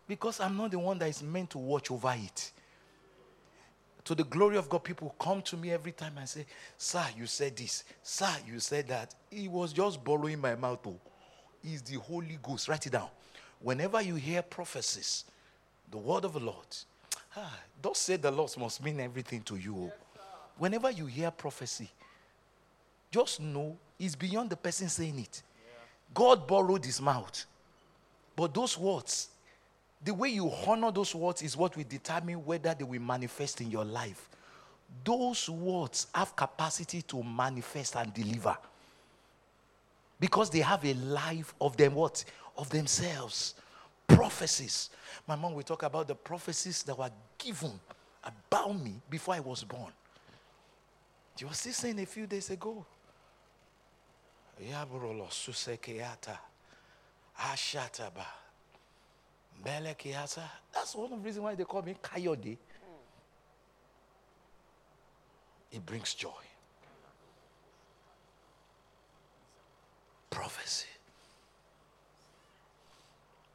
[0.08, 2.50] Because I'm not the one that is meant to watch over it
[4.04, 7.26] to the glory of God, people come to me every time and say, Sir, you
[7.26, 7.84] said this.
[8.02, 9.14] Sir, you said that.
[9.30, 10.80] He was just borrowing my mouth.
[10.86, 10.96] Oh.
[11.62, 12.68] He's the Holy Ghost.
[12.68, 13.08] Write it down.
[13.60, 15.24] Whenever you hear prophecies,
[15.90, 16.66] the word of the Lord,
[17.36, 19.74] ah, don't say the Lord must mean everything to you.
[19.76, 19.92] Oh.
[20.56, 21.90] Whenever you hear prophecy,
[23.10, 25.42] just know it's beyond the person saying it.
[26.12, 27.46] God borrowed his mouth.
[28.36, 29.28] But those words,
[30.02, 33.70] the way you honor those words is what will determine whether they will manifest in
[33.70, 34.28] your life.
[35.04, 38.56] Those words have capacity to manifest and deliver.
[40.18, 42.24] Because they have a life of them what?
[42.56, 43.54] Of themselves.
[44.06, 44.90] Prophecies.
[45.26, 47.72] My mom will talk about the prophecies that were given
[48.24, 49.92] about me before I was born.
[51.36, 52.84] She was still saying a few days ago.
[57.38, 58.26] Ashataba.
[59.62, 62.56] That's one of the reasons why they call me Kayode.
[65.72, 66.30] It brings joy.
[70.30, 70.86] Prophecy.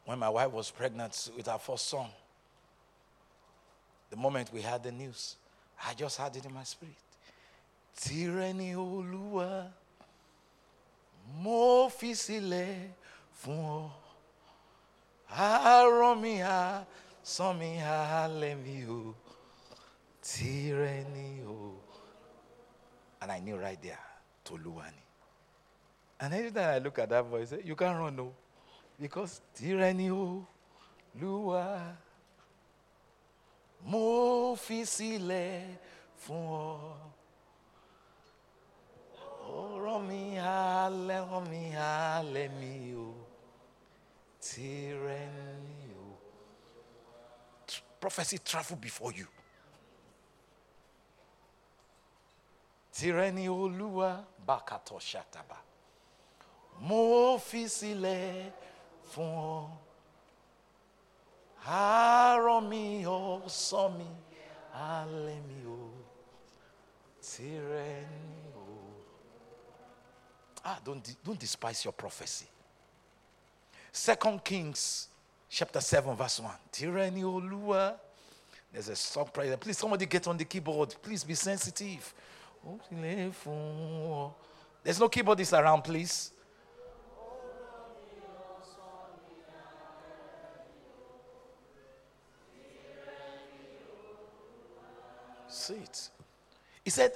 [0.05, 2.07] When my wife was pregnant with our first son,
[4.11, 5.35] the moment we had the news,
[5.83, 6.95] I just had it in my spirit.
[7.99, 9.67] Tireni Olúwa,
[11.41, 12.89] mo fi sílẹ̀
[15.29, 15.38] fún ọ.
[15.38, 16.85] Àrán mi ha,
[17.23, 17.57] sán
[21.47, 21.73] o.
[23.21, 23.99] And I knew right there,
[24.43, 25.01] Toluwani.
[26.19, 28.33] And every time I look at that voice, eh, you can't run no.
[28.99, 30.45] Because tìrẹ o,
[31.19, 31.95] Lúwa.
[33.85, 35.77] Mo fi sílẹ̀
[36.17, 36.47] fún
[42.33, 43.14] lẹ́mi o.
[47.99, 49.27] Prophecy travel before you.
[52.93, 55.57] Tireni Olúwa bakato shataba.
[56.81, 57.67] Mo fi
[59.11, 59.69] fún ọ.
[61.65, 63.97] Àárọ̀ mi ọ̀sán
[65.65, 65.91] o.
[67.21, 68.65] Tireni o.
[70.63, 72.47] Ah, don't, don't despise your prophecy.
[73.95, 75.08] Second Kings
[75.47, 76.51] chapter 7, verse 1.
[76.69, 77.93] Tireni Olua.
[78.73, 79.55] There's a song prayer.
[79.55, 80.93] Please, somebody get on the keyboard.
[81.01, 82.13] Please be sensitive.
[84.84, 86.31] There's no keyboardist around, please.
[95.47, 96.10] See it.
[96.84, 97.13] He said,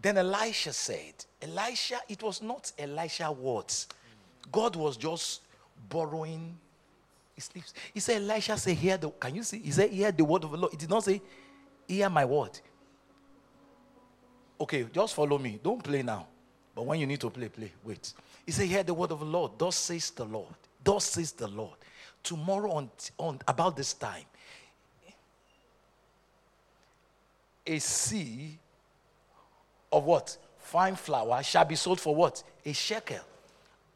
[0.00, 3.88] then Elisha said, Elisha, it was not Elisha words.
[4.52, 5.41] God was just
[5.88, 6.56] borrowing
[7.34, 7.74] his lips.
[7.92, 9.58] He said, Elisha said, hear the, can you see?
[9.58, 10.72] He said, hear the word of the Lord.
[10.72, 11.20] He did not say,
[11.86, 12.58] hear my word.
[14.60, 15.58] Okay, just follow me.
[15.62, 16.26] Don't play now.
[16.74, 17.72] But when you need to play, play.
[17.84, 18.12] Wait.
[18.46, 19.52] He said, hear the word of the Lord.
[19.58, 20.54] Thus says the Lord.
[20.82, 21.76] Thus says the Lord.
[22.22, 24.24] Tomorrow on, on about this time,
[27.66, 28.56] a seah
[29.92, 30.36] of what?
[30.58, 32.42] Fine flour shall be sold for what?
[32.64, 33.18] A shekel.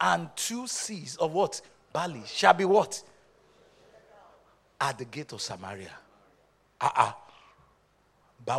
[0.00, 1.60] And two seahs of what?
[1.96, 3.02] Barley shall be what?
[4.78, 5.88] At the gate of Samaria.
[6.78, 7.14] Ah
[8.46, 8.56] uh-uh.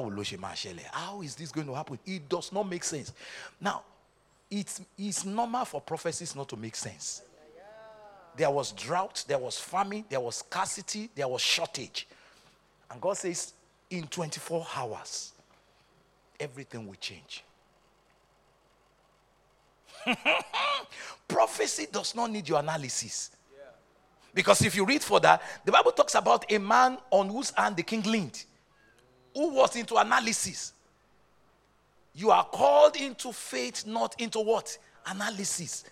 [0.91, 1.99] How is this going to happen?
[2.03, 3.13] It does not make sense.
[3.61, 3.83] Now,
[4.49, 7.21] it's, it's normal for prophecies not to make sense.
[8.35, 12.07] There was drought, there was famine, there was scarcity, there was shortage.
[12.89, 13.53] And God says,
[13.91, 15.33] in 24 hours,
[16.39, 17.43] everything will change.
[21.27, 23.31] Prophecy does not need your analysis.
[24.33, 27.83] Because if you read further, the Bible talks about a man on whose hand the
[27.83, 28.45] king leaned,
[29.33, 30.73] who was into analysis.
[32.13, 34.77] You are called into faith, not into what?
[35.07, 35.85] Analysis.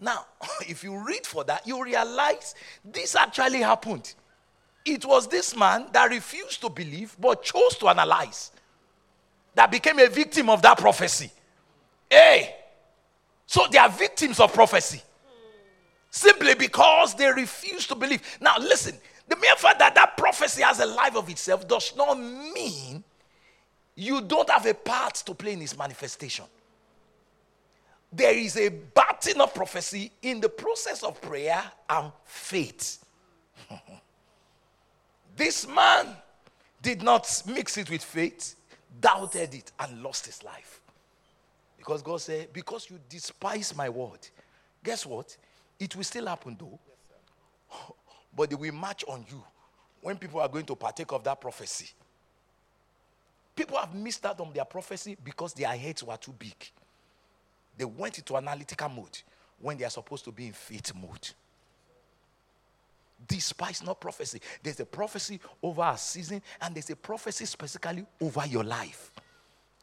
[0.00, 0.26] Now,
[0.68, 4.14] if you read for that, you realize this actually happened.
[4.84, 8.50] It was this man that refused to believe but chose to analyze
[9.56, 11.30] that became a victim of that prophecy.
[12.08, 12.54] Hey!
[13.46, 15.02] So they are victims of prophecy.
[16.10, 18.22] Simply because they refuse to believe.
[18.40, 18.96] Now, listen,
[19.28, 23.04] the mere fact that that prophecy has a life of itself does not mean
[23.94, 26.44] you don't have a part to play in its manifestation.
[28.12, 33.04] There is a batting of prophecy in the process of prayer and faith.
[35.36, 36.16] This man
[36.80, 38.54] did not mix it with faith,
[39.00, 40.80] doubted it, and lost his life.
[41.86, 44.18] Because God said, Because you despise my word,
[44.82, 45.36] guess what?
[45.78, 46.80] It will still happen though.
[47.70, 47.80] Yes,
[48.36, 49.42] but they will march on you
[50.00, 51.90] when people are going to partake of that prophecy.
[53.54, 56.56] People have missed out on their prophecy because their heads were too big.
[57.78, 59.22] They went into analytical mode
[59.60, 61.30] when they are supposed to be in faith mode
[63.26, 64.40] despise not prophecy.
[64.62, 69.10] There's a prophecy over a season, and there's a prophecy specifically over your life.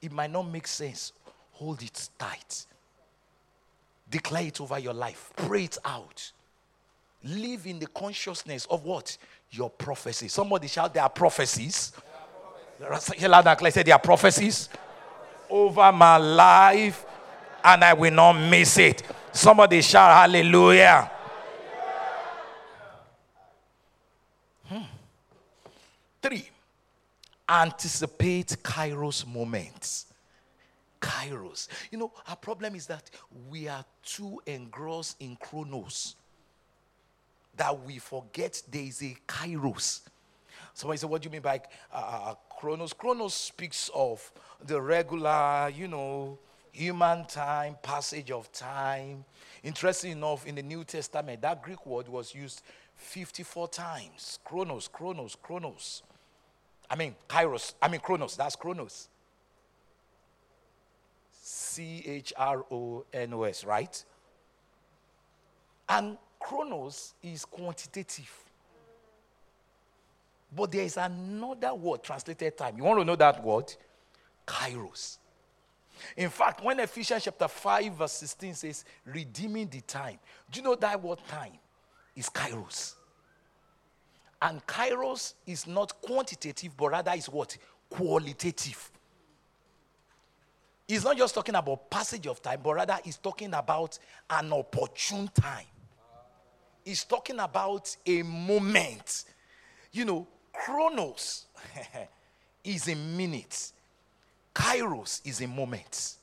[0.04, 1.14] It might not make sense.
[1.54, 2.66] Hold it tight.
[4.10, 5.32] Declare it over your life.
[5.36, 6.32] Pray it out.
[7.24, 9.18] Live in the consciousness of what?
[9.52, 10.28] Your prophecy.
[10.28, 11.94] Somebody shout, There are prophecies.
[12.80, 13.72] Loud and clear.
[13.72, 14.70] Say, There are prophecies
[15.50, 17.06] over my life,
[17.64, 19.04] and I will not miss it.
[19.32, 21.10] Somebody shout, Hallelujah.
[24.66, 24.84] Hmm.
[26.22, 26.50] Three,
[27.48, 30.08] anticipate Kairos moments.
[31.04, 31.68] Kairos.
[31.92, 33.10] You know, our problem is that
[33.50, 36.16] we are too engrossed in Chronos
[37.56, 40.02] that we forget there is a Kairos.
[40.74, 41.62] Somebody said, What do you mean by
[41.94, 42.94] uh, uh, uh, Chronos?
[42.94, 44.32] Chronos speaks of
[44.66, 46.40] the regular, you know,
[46.72, 49.24] human time, passage of time.
[49.62, 52.64] Interesting enough, in the New Testament, that Greek word was used
[52.96, 54.40] 54 times.
[54.44, 56.02] Chronos, Chronos, Chronos.
[56.90, 57.74] I mean, Kairos.
[57.82, 58.36] I mean, Chronos.
[58.36, 59.10] That's Chronos.
[61.46, 64.06] C H R O N O S, right?
[65.90, 68.32] And Chronos is quantitative.
[70.56, 72.78] But there is another word translated time.
[72.78, 73.74] You want to know that word?
[74.48, 75.18] Kairos.
[76.16, 80.76] In fact, when Ephesians chapter 5, verse 16 says, redeeming the time, do you know
[80.76, 81.60] that word time
[82.16, 82.96] is Kairos?
[84.42, 87.58] And kairos is not quantitative, but rather is what?
[87.90, 88.92] Qualitative.
[90.88, 93.98] He's not just talking about passage of time, but rather he's talking about
[94.30, 95.66] an opportune time.
[96.84, 99.24] He's talking about a moment.
[99.92, 101.46] You know, chronos
[102.64, 103.72] is a minute.
[104.54, 106.18] Kairos is a moment.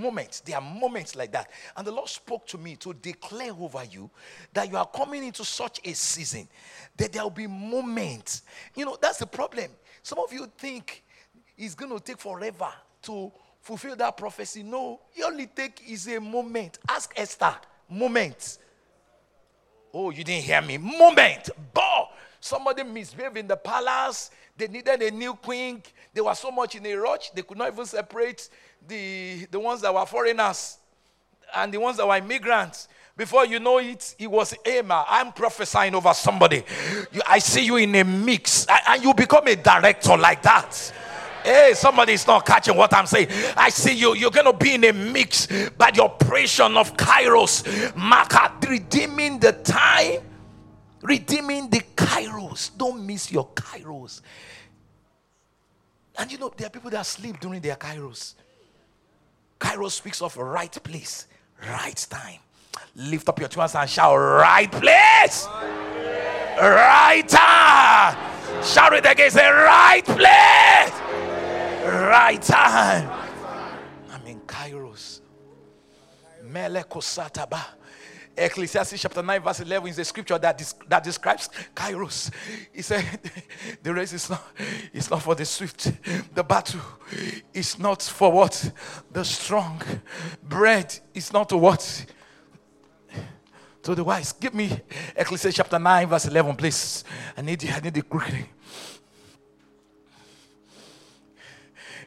[0.00, 0.40] moments.
[0.40, 1.50] There are moments like that.
[1.76, 4.10] And the Lord spoke to me to declare over you
[4.52, 6.48] that you are coming into such a season
[6.96, 8.42] that there will be moments.
[8.74, 9.70] You know, that's the problem.
[10.04, 11.02] Some of you think
[11.56, 12.68] it's going to take forever
[13.04, 13.32] to
[13.62, 14.62] fulfill that prophecy.
[14.62, 16.78] No, it only take is a moment.
[16.86, 17.56] Ask Esther.
[17.88, 18.58] Moment.
[19.94, 20.76] Oh, you didn't hear me.
[20.76, 21.48] Moment.
[21.72, 22.10] Bow.
[22.38, 24.30] Somebody misbehaved in the palace.
[24.58, 25.82] They needed a new queen.
[26.12, 28.50] They were so much in a rush, they could not even separate
[28.86, 30.76] the, the ones that were foreigners
[31.54, 32.88] and the ones that were immigrants.
[33.16, 35.04] Before you know it, it was Emma.
[35.08, 36.64] I'm prophesying over somebody.
[37.12, 40.92] You, I see you in a mix, and you become a director like that.
[41.44, 43.28] Hey, somebody is not catching what I'm saying.
[43.56, 44.16] I see you.
[44.16, 45.46] You're going to be in a mix
[45.76, 50.22] by the operation of Kairos, Maka, redeeming the time,
[51.02, 52.76] redeeming the Kairos.
[52.76, 54.22] Don't miss your Kairos.
[56.16, 58.34] And you know, there are people that sleep during their Kairos.
[59.60, 61.26] Kairos speaks of right place,
[61.68, 62.38] right time.
[62.96, 65.48] Lift up your two hands and shout, right place,
[66.56, 68.62] right time.
[68.62, 71.00] Shout it again, say, right place,
[71.84, 73.10] right time.
[74.12, 75.20] I'm in Kairos.
[76.46, 77.64] Melekosataba.
[78.36, 82.30] Ecclesiastes chapter 9, verse 11 is a scripture that, that describes Kairos.
[82.72, 83.04] He said,
[83.82, 84.44] The race is not,
[84.92, 85.92] it's not for the swift,
[86.34, 86.80] the battle
[87.52, 88.72] is not for what?
[89.12, 89.82] The strong.
[90.42, 92.06] Bread is not what?
[93.84, 94.32] To the wise.
[94.32, 94.80] Give me
[95.14, 97.04] Ecclesiastes chapter 9, verse 11, please.
[97.36, 97.70] I need, you.
[97.70, 98.46] I need the quickly.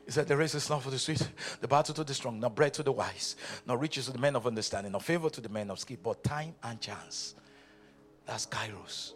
[0.04, 1.28] He said, The race is not for the sweet,
[1.62, 3.36] the battle to the strong, nor bread to the wise,
[3.68, 6.24] nor riches to the men of understanding, nor favor to the men of skill, but
[6.24, 7.36] time and chance.
[8.26, 9.14] That's Kairos.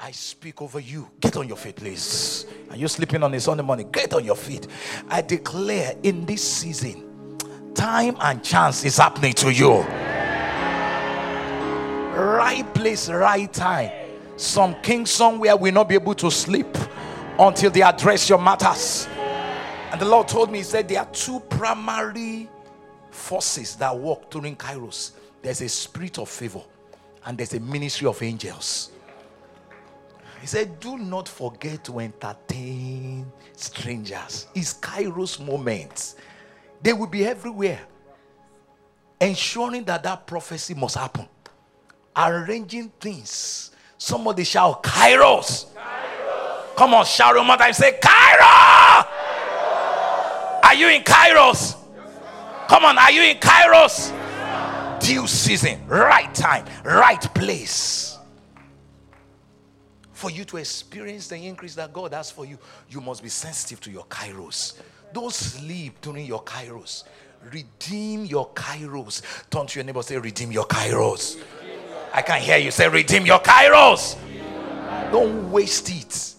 [0.00, 1.08] I speak over you.
[1.20, 2.46] Get on your feet, please.
[2.68, 3.92] Are you sleeping on a Sunday morning?
[3.92, 4.66] Get on your feet.
[5.08, 7.38] I declare in this season,
[7.74, 9.86] time and chance is happening to you.
[12.16, 13.90] Right place, right time.
[14.36, 16.76] Some king somewhere will not be able to sleep
[17.38, 19.06] until they address your matters.
[19.92, 22.48] And the Lord told me, He said, there are two primary
[23.10, 25.12] forces that work during Kairos
[25.46, 26.62] there's a spirit of favor,
[27.24, 28.90] and there's a ministry of angels.
[30.40, 34.48] He said, Do not forget to entertain strangers.
[34.56, 36.16] It's Kairos moments.
[36.82, 37.78] They will be everywhere,
[39.20, 41.28] ensuring that that prophecy must happen,
[42.16, 43.70] arranging things.
[43.98, 45.66] Somebody shout, Kairos.
[45.74, 46.76] Kairos.
[46.76, 47.72] Come on, shout one more time.
[47.72, 49.06] Say, Kairos.
[50.62, 51.76] Are you in Kairos?
[52.68, 54.12] Come on, are you in Kairos?
[55.00, 58.18] Due season, right time, right place.
[60.12, 62.58] For you to experience the increase that God has for you,
[62.88, 64.80] you must be sensitive to your Kairos.
[65.12, 67.04] Don't sleep during your Kairos.
[67.52, 69.22] Redeem your Kairos.
[69.50, 71.38] Turn to your neighbor, say, Redeem your Kairos.
[72.12, 74.16] I can't hear you say, Redeem your Kairos.
[75.10, 76.34] Don't waste it.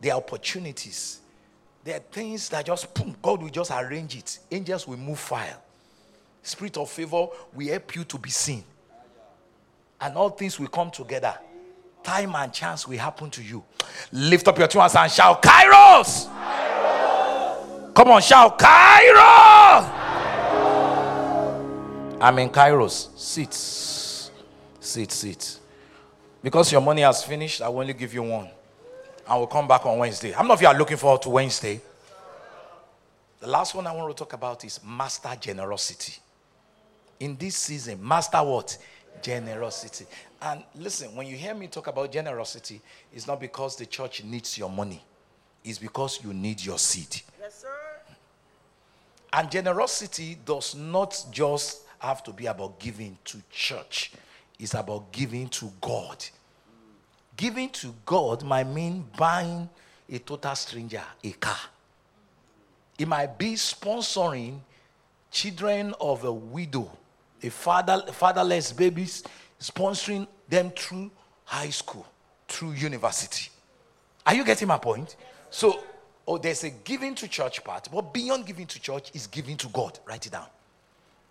[0.00, 1.22] The opportunities
[1.84, 4.38] there are things that just, boom, God will just arrange it.
[4.50, 5.60] Angels will move file.
[6.42, 8.62] Spirit of favor will help you to be seen.
[10.00, 11.34] And all things will come together.
[12.02, 13.64] Time and chance will happen to you.
[14.12, 16.28] Lift up your two hands and shout, Kairos!
[16.28, 17.94] Kairos!
[17.94, 19.88] Come on, shout, Kairos!
[19.88, 21.02] Kairos!
[22.20, 23.18] I'm in Kairos.
[23.18, 23.52] Sit.
[24.82, 25.58] Sit, sit.
[26.42, 28.50] Because your money has finished, I will only give you one
[29.28, 30.32] and we'll come back on Wednesday.
[30.32, 31.80] How many of you are looking forward to Wednesday?
[33.38, 36.14] The last one I want to talk about is master generosity.
[37.20, 38.76] In this season, master what?
[39.22, 40.06] Generosity.
[40.40, 42.80] And listen, when you hear me talk about generosity,
[43.12, 45.00] it's not because the church needs your money,
[45.64, 47.22] it's because you need your seed.
[47.40, 47.68] Yes, sir.
[49.32, 54.12] And generosity does not just have to be about giving to church,
[54.58, 56.24] it's about giving to God.
[57.36, 59.68] Giving to God might mean buying
[60.10, 61.58] a total stranger a car.
[62.98, 64.60] It might be sponsoring
[65.30, 66.90] children of a widow,
[67.42, 69.24] a father, fatherless babies,
[69.58, 71.10] sponsoring them through
[71.44, 72.06] high school,
[72.46, 73.50] through university.
[74.26, 75.16] Are you getting my point?
[75.50, 75.82] So,
[76.28, 79.68] oh, there's a giving to church part, but beyond giving to church is giving to
[79.68, 79.98] God.
[80.06, 80.46] Write it down.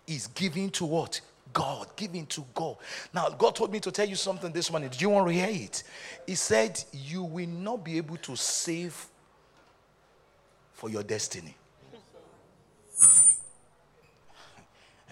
[0.06, 1.20] Is giving to what?
[1.52, 2.76] God, giving to God.
[3.12, 4.90] Now, God told me to tell you something this morning.
[4.90, 5.82] Do you want to hear it?
[6.26, 9.06] He said, You will not be able to save
[10.72, 11.54] for your destiny.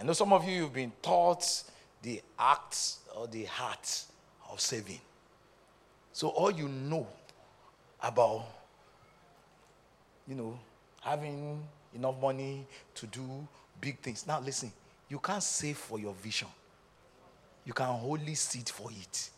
[0.00, 1.44] I know some of you have been taught
[2.02, 4.04] the act or the heart
[4.50, 5.00] of saving.
[6.12, 7.06] So all you know
[8.02, 8.46] about,
[10.26, 10.58] you know,
[11.02, 11.62] having
[11.94, 13.46] enough money to do
[13.80, 14.26] big things.
[14.26, 14.72] Now listen,
[15.10, 16.48] you can't save for your vision.
[17.66, 19.30] You can only seed for it.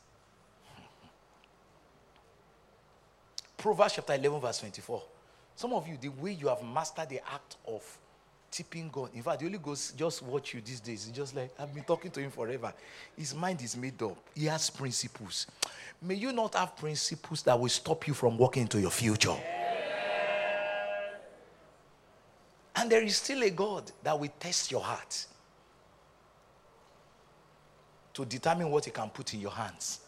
[3.56, 5.02] Proverbs chapter 11, verse 24.
[5.56, 7.82] Some of you, the way you have mastered the act of
[8.50, 9.10] tipping God.
[9.14, 11.08] In fact, the Holy Ghost just watch you these days.
[11.08, 12.72] It's just like I've been talking to him forever.
[13.16, 14.16] His mind is made up.
[14.34, 15.46] He has principles.
[16.02, 19.36] May you not have principles that will stop you from walking into your future.
[22.76, 25.26] And there is still a God that will test your heart
[28.14, 30.00] to determine what he can put in your hands.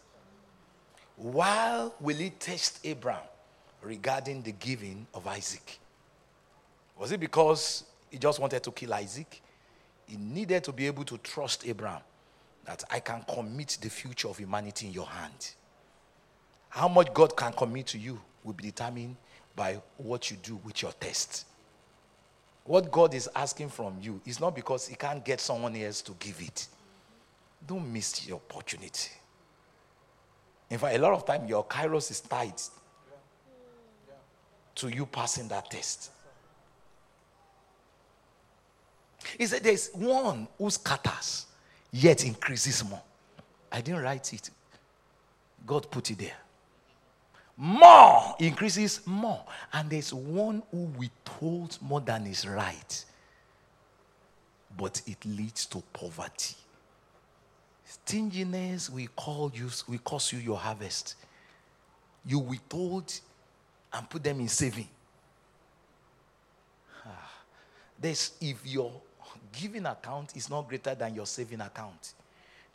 [1.16, 3.22] While will he test Abraham
[3.82, 5.78] regarding the giving of Isaac?
[6.98, 9.40] Was it because he just wanted to kill Isaac?
[10.06, 12.02] He needed to be able to trust Abraham
[12.66, 15.50] that I can commit the future of humanity in your hand.
[16.68, 19.16] How much God can commit to you will be determined
[19.56, 21.46] by what you do with your test.
[22.64, 26.12] What God is asking from you is not because He can't get someone else to
[26.18, 26.66] give it.
[27.66, 29.10] Don't miss your opportunity.
[30.70, 32.60] In fact, a lot of time your kairos is tied
[34.74, 36.10] to you passing that test.
[39.38, 41.46] He said there's one who scatters,
[41.92, 43.02] yet increases more.
[43.70, 44.50] I didn't write it.
[45.66, 46.36] God put it there.
[47.56, 49.44] More increases more.
[49.72, 53.04] And there's one who withholds more than is right.
[54.76, 56.56] But it leads to poverty.
[57.84, 61.16] Stinginess will call you, will cost you your harvest.
[62.26, 63.12] You withhold
[63.92, 64.88] and put them in saving.
[67.04, 67.30] Ah.
[68.00, 68.92] This, if your
[69.52, 72.14] giving account is not greater than your saving account,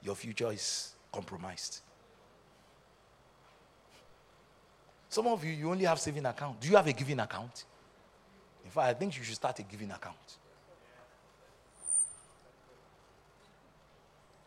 [0.03, 1.81] your future is compromised.
[5.09, 6.61] Some of you, you only have saving account.
[6.61, 7.65] Do you have a giving account?
[8.63, 10.37] In fact, I think you should start a giving account.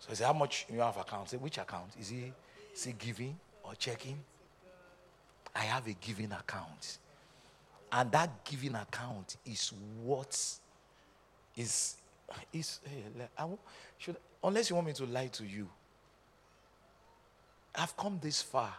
[0.02, 1.30] So I say, how much you have account?
[1.34, 1.92] Which account?
[2.00, 2.32] Is he,
[2.74, 4.18] is he giving or checking?
[5.54, 6.98] I have a giving account.
[7.92, 9.72] And that giving account is
[10.02, 10.36] what
[11.56, 11.96] is,
[12.52, 12.80] is
[13.38, 13.46] I,
[13.96, 15.68] should, unless you want me to lie to you,
[17.72, 18.74] I've come this far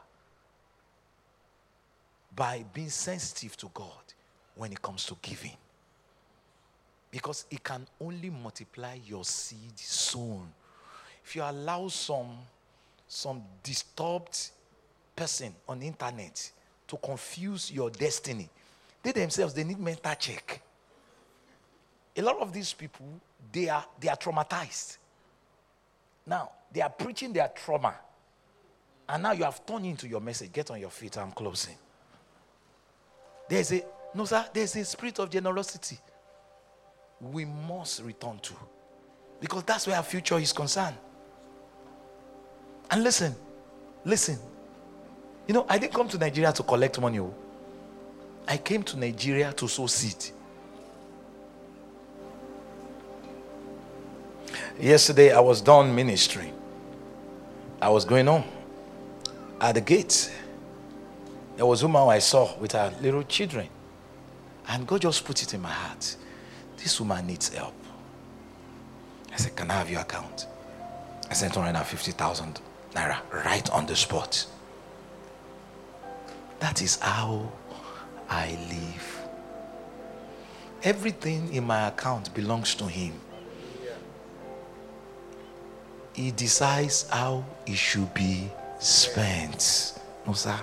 [2.36, 4.14] by being sensitive to God
[4.56, 5.56] when it comes to giving.
[7.12, 10.52] Because it can only multiply your seed sown.
[11.26, 12.38] If you allow some,
[13.08, 14.50] some disturbed
[15.16, 16.52] person on the internet
[16.88, 18.50] to confuse your destiny,
[19.02, 20.62] they themselves they need mental check.
[22.16, 23.06] A lot of these people,
[23.52, 24.98] they are they are traumatized.
[26.26, 27.96] Now, they are preaching their trauma.
[29.10, 30.52] And now you have turned into your message.
[30.54, 31.76] Get on your feet, I'm closing.
[33.50, 33.84] There's a
[34.16, 35.98] no, sir, there's a spirit of generosity
[37.20, 38.54] we must return to.
[39.40, 40.96] Because that's where our future is concerned.
[42.94, 43.36] And listen,
[44.06, 44.38] listen.
[45.48, 47.20] You know, I didn't come to Nigeria to collect money.
[47.20, 47.34] Oh.
[48.48, 50.24] I came to Nigeria to sow seed.
[54.80, 56.54] Yesterday, I was done ministry.
[57.82, 58.44] I was going home.
[59.60, 60.32] At the gate,
[61.56, 63.70] there was a woman I saw with her little children.
[64.68, 66.16] And God just put it in my heart.
[66.78, 67.74] This woman needs help.
[69.32, 70.46] I said, Can I have your account?
[71.28, 72.62] I sent 250,000
[72.94, 74.46] naira right on the spot.
[76.60, 77.52] That is how
[78.30, 79.20] I live.
[80.84, 83.14] Everything in my account belongs to Him.
[86.14, 89.94] He decides how it should be spent.
[90.28, 90.60] No, sir.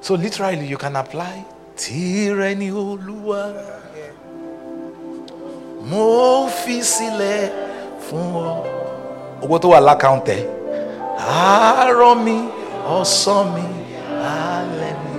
[0.00, 1.44] So literally you can apply
[1.88, 3.54] ni Olúwa
[5.88, 6.80] mo fi
[8.02, 8.81] fún ọ.
[9.42, 10.40] Owó tó wà lákàntẹ̀
[11.18, 12.36] àárọ̀ mi
[12.98, 13.64] ọ̀sán mi
[14.34, 15.14] alẹ́ mi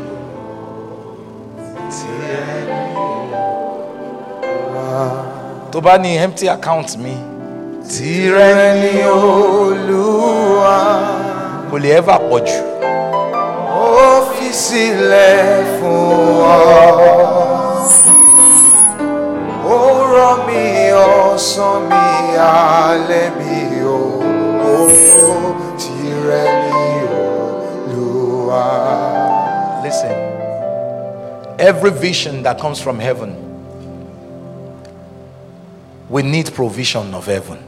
[1.96, 2.82] tìrẹ ni
[4.66, 5.02] Olúwa.
[5.72, 7.16] Tó bá ní empty account mi
[7.92, 8.50] tìrẹ
[8.82, 10.78] ni Olúwa
[11.72, 12.60] kò lè ever pọ̀ jù.
[13.82, 15.38] ó fi sílẹ̀
[15.76, 16.02] fún
[16.56, 16.62] ọ.
[19.76, 19.78] Ó
[20.14, 20.64] rọ̀ mí
[21.08, 22.06] ọ̀sán mi
[22.38, 23.53] alẹ́ mi
[29.84, 30.12] Listen,
[31.60, 33.36] every vision that comes from heaven,
[36.10, 37.60] we need provision of heaven.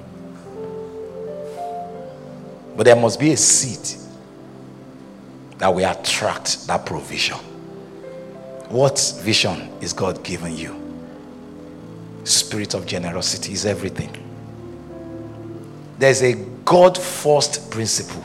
[2.75, 3.99] But there must be a seed
[5.57, 7.37] that will attract that provision.
[8.69, 10.75] What vision is God giving you?
[12.23, 14.11] Spirit of generosity is everything.
[15.99, 18.23] There's a God first principle.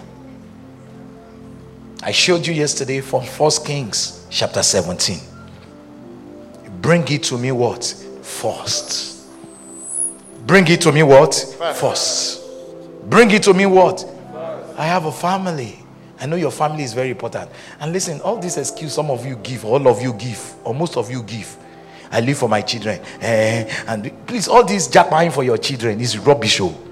[2.03, 5.19] I showed you yesterday from First Kings chapter 17.
[6.81, 7.85] Bring it to me what?
[8.23, 9.29] First.
[10.47, 11.35] Bring it to me what?
[11.77, 12.43] First.
[13.11, 14.07] Bring it to me what?
[14.79, 15.79] I have a family.
[16.19, 17.51] I know your family is very important.
[17.79, 20.97] And listen, all this excuse some of you give, all of you give, or most
[20.97, 21.55] of you give.
[22.11, 23.01] I live for my children.
[23.21, 26.59] Eh, and please, all this jackpine for your children is rubbish.
[26.63, 26.90] Oh.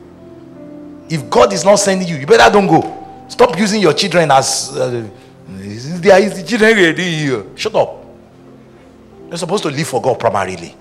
[1.08, 3.26] If God is not sending you, you better don't go.
[3.28, 5.08] Stop using your children as uh,
[5.48, 7.44] they are the children ready here.
[7.56, 8.04] Shut up.
[9.28, 10.74] You're supposed to live for God primarily.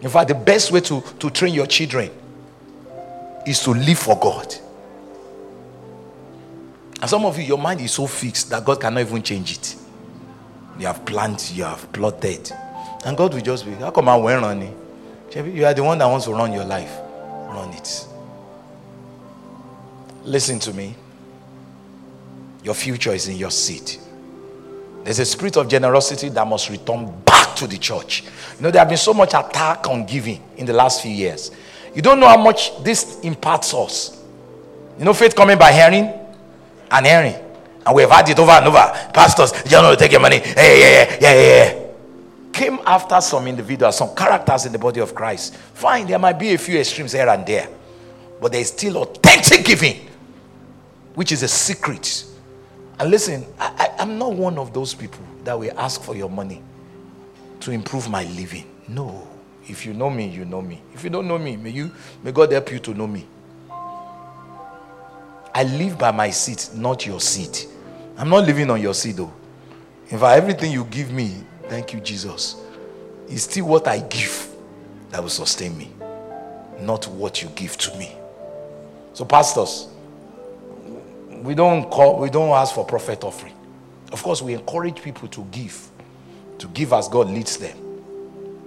[0.00, 2.10] In fact, the best way to, to train your children
[3.46, 4.52] is to live for God.
[7.00, 9.76] And some of you, your mind is so fixed that God cannot even change it.
[10.78, 12.50] You have planned, you have plotted.
[13.04, 14.76] And God will just be, how come I went running?
[15.34, 16.92] You are the one that wants to run your life.
[17.48, 18.06] Run it.
[20.24, 20.94] Listen to me.
[22.62, 24.00] Your future is in your seat.
[25.04, 28.22] There's a spirit of generosity that must return back to the church.
[28.56, 31.50] You know, there have been so much attack on giving in the last few years.
[31.94, 34.22] You don't know how much this imparts us.
[34.98, 36.12] You know, faith coming by hearing
[36.90, 37.34] and hearing.
[37.84, 39.10] And we've had it over and over.
[39.12, 40.38] Pastors, you don't know, take your money.
[40.38, 41.82] Hey, yeah, yeah, yeah, yeah.
[42.52, 45.56] Came after some individuals, some characters in the body of Christ.
[45.56, 47.68] Fine, there might be a few extremes here and there.
[48.40, 50.08] But there is still authentic giving,
[51.14, 52.24] which is a secret
[53.02, 56.62] and listen, I, am not one of those people that will ask for your money
[57.58, 58.64] to improve my living.
[58.86, 59.26] No.
[59.66, 60.80] If you know me, you know me.
[60.94, 61.90] If you don't know me, may you
[62.22, 63.26] may God help you to know me.
[65.52, 67.66] I live by my seat, not your seat.
[68.16, 69.32] I'm not living on your seat though.
[70.08, 72.54] In fact, everything you give me, thank you, Jesus,
[73.28, 74.48] is still what I give
[75.10, 75.90] that will sustain me,
[76.80, 78.12] not what you give to me.
[79.12, 79.88] So, pastors,
[81.42, 83.54] we don't call we don't ask for prophet offering.
[84.12, 85.88] Of course we encourage people to give
[86.58, 87.76] to give as god leads them.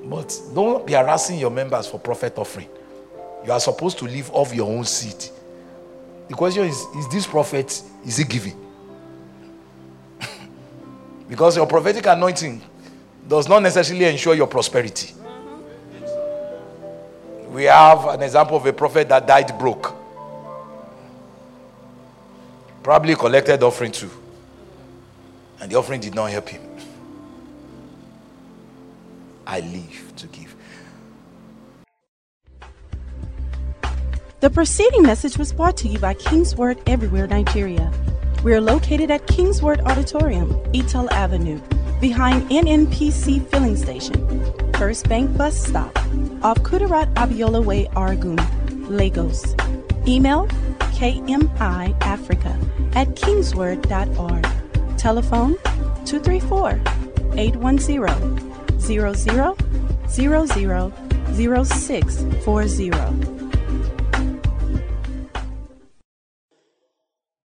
[0.05, 2.69] But don't be harassing your members for prophet offering.
[3.45, 5.31] You are supposed to live off your own seat
[6.27, 8.59] the question is is this prophet is he giving?
[11.29, 12.61] Because your prophetic anointing
[13.27, 15.13] does not necessarily ensure your prosperity.
[15.93, 16.53] Mm-hmm.
[17.53, 19.93] We have an example of a prophet that died broke
[22.85, 24.11] Probably collected offering too.
[25.59, 26.61] And the offering did not help him.
[29.47, 30.55] I live to give.
[34.39, 37.91] The preceding message was brought to you by King's Word Everywhere Nigeria.
[38.43, 41.59] We are located at King's Word Auditorium, Etel Avenue,
[41.99, 44.13] behind NNPC Filling Station,
[44.73, 45.97] First Bank Bus Stop,
[46.43, 48.37] off Kudirat Abiola Way, Oregun,
[48.91, 49.55] Lagos.
[50.07, 50.47] Email
[50.95, 52.55] kmiafrica
[52.95, 54.47] at kingsword.org.
[54.97, 55.55] Telephone
[56.05, 56.81] 234
[57.37, 59.55] 810 0000
[61.35, 63.44] 0640.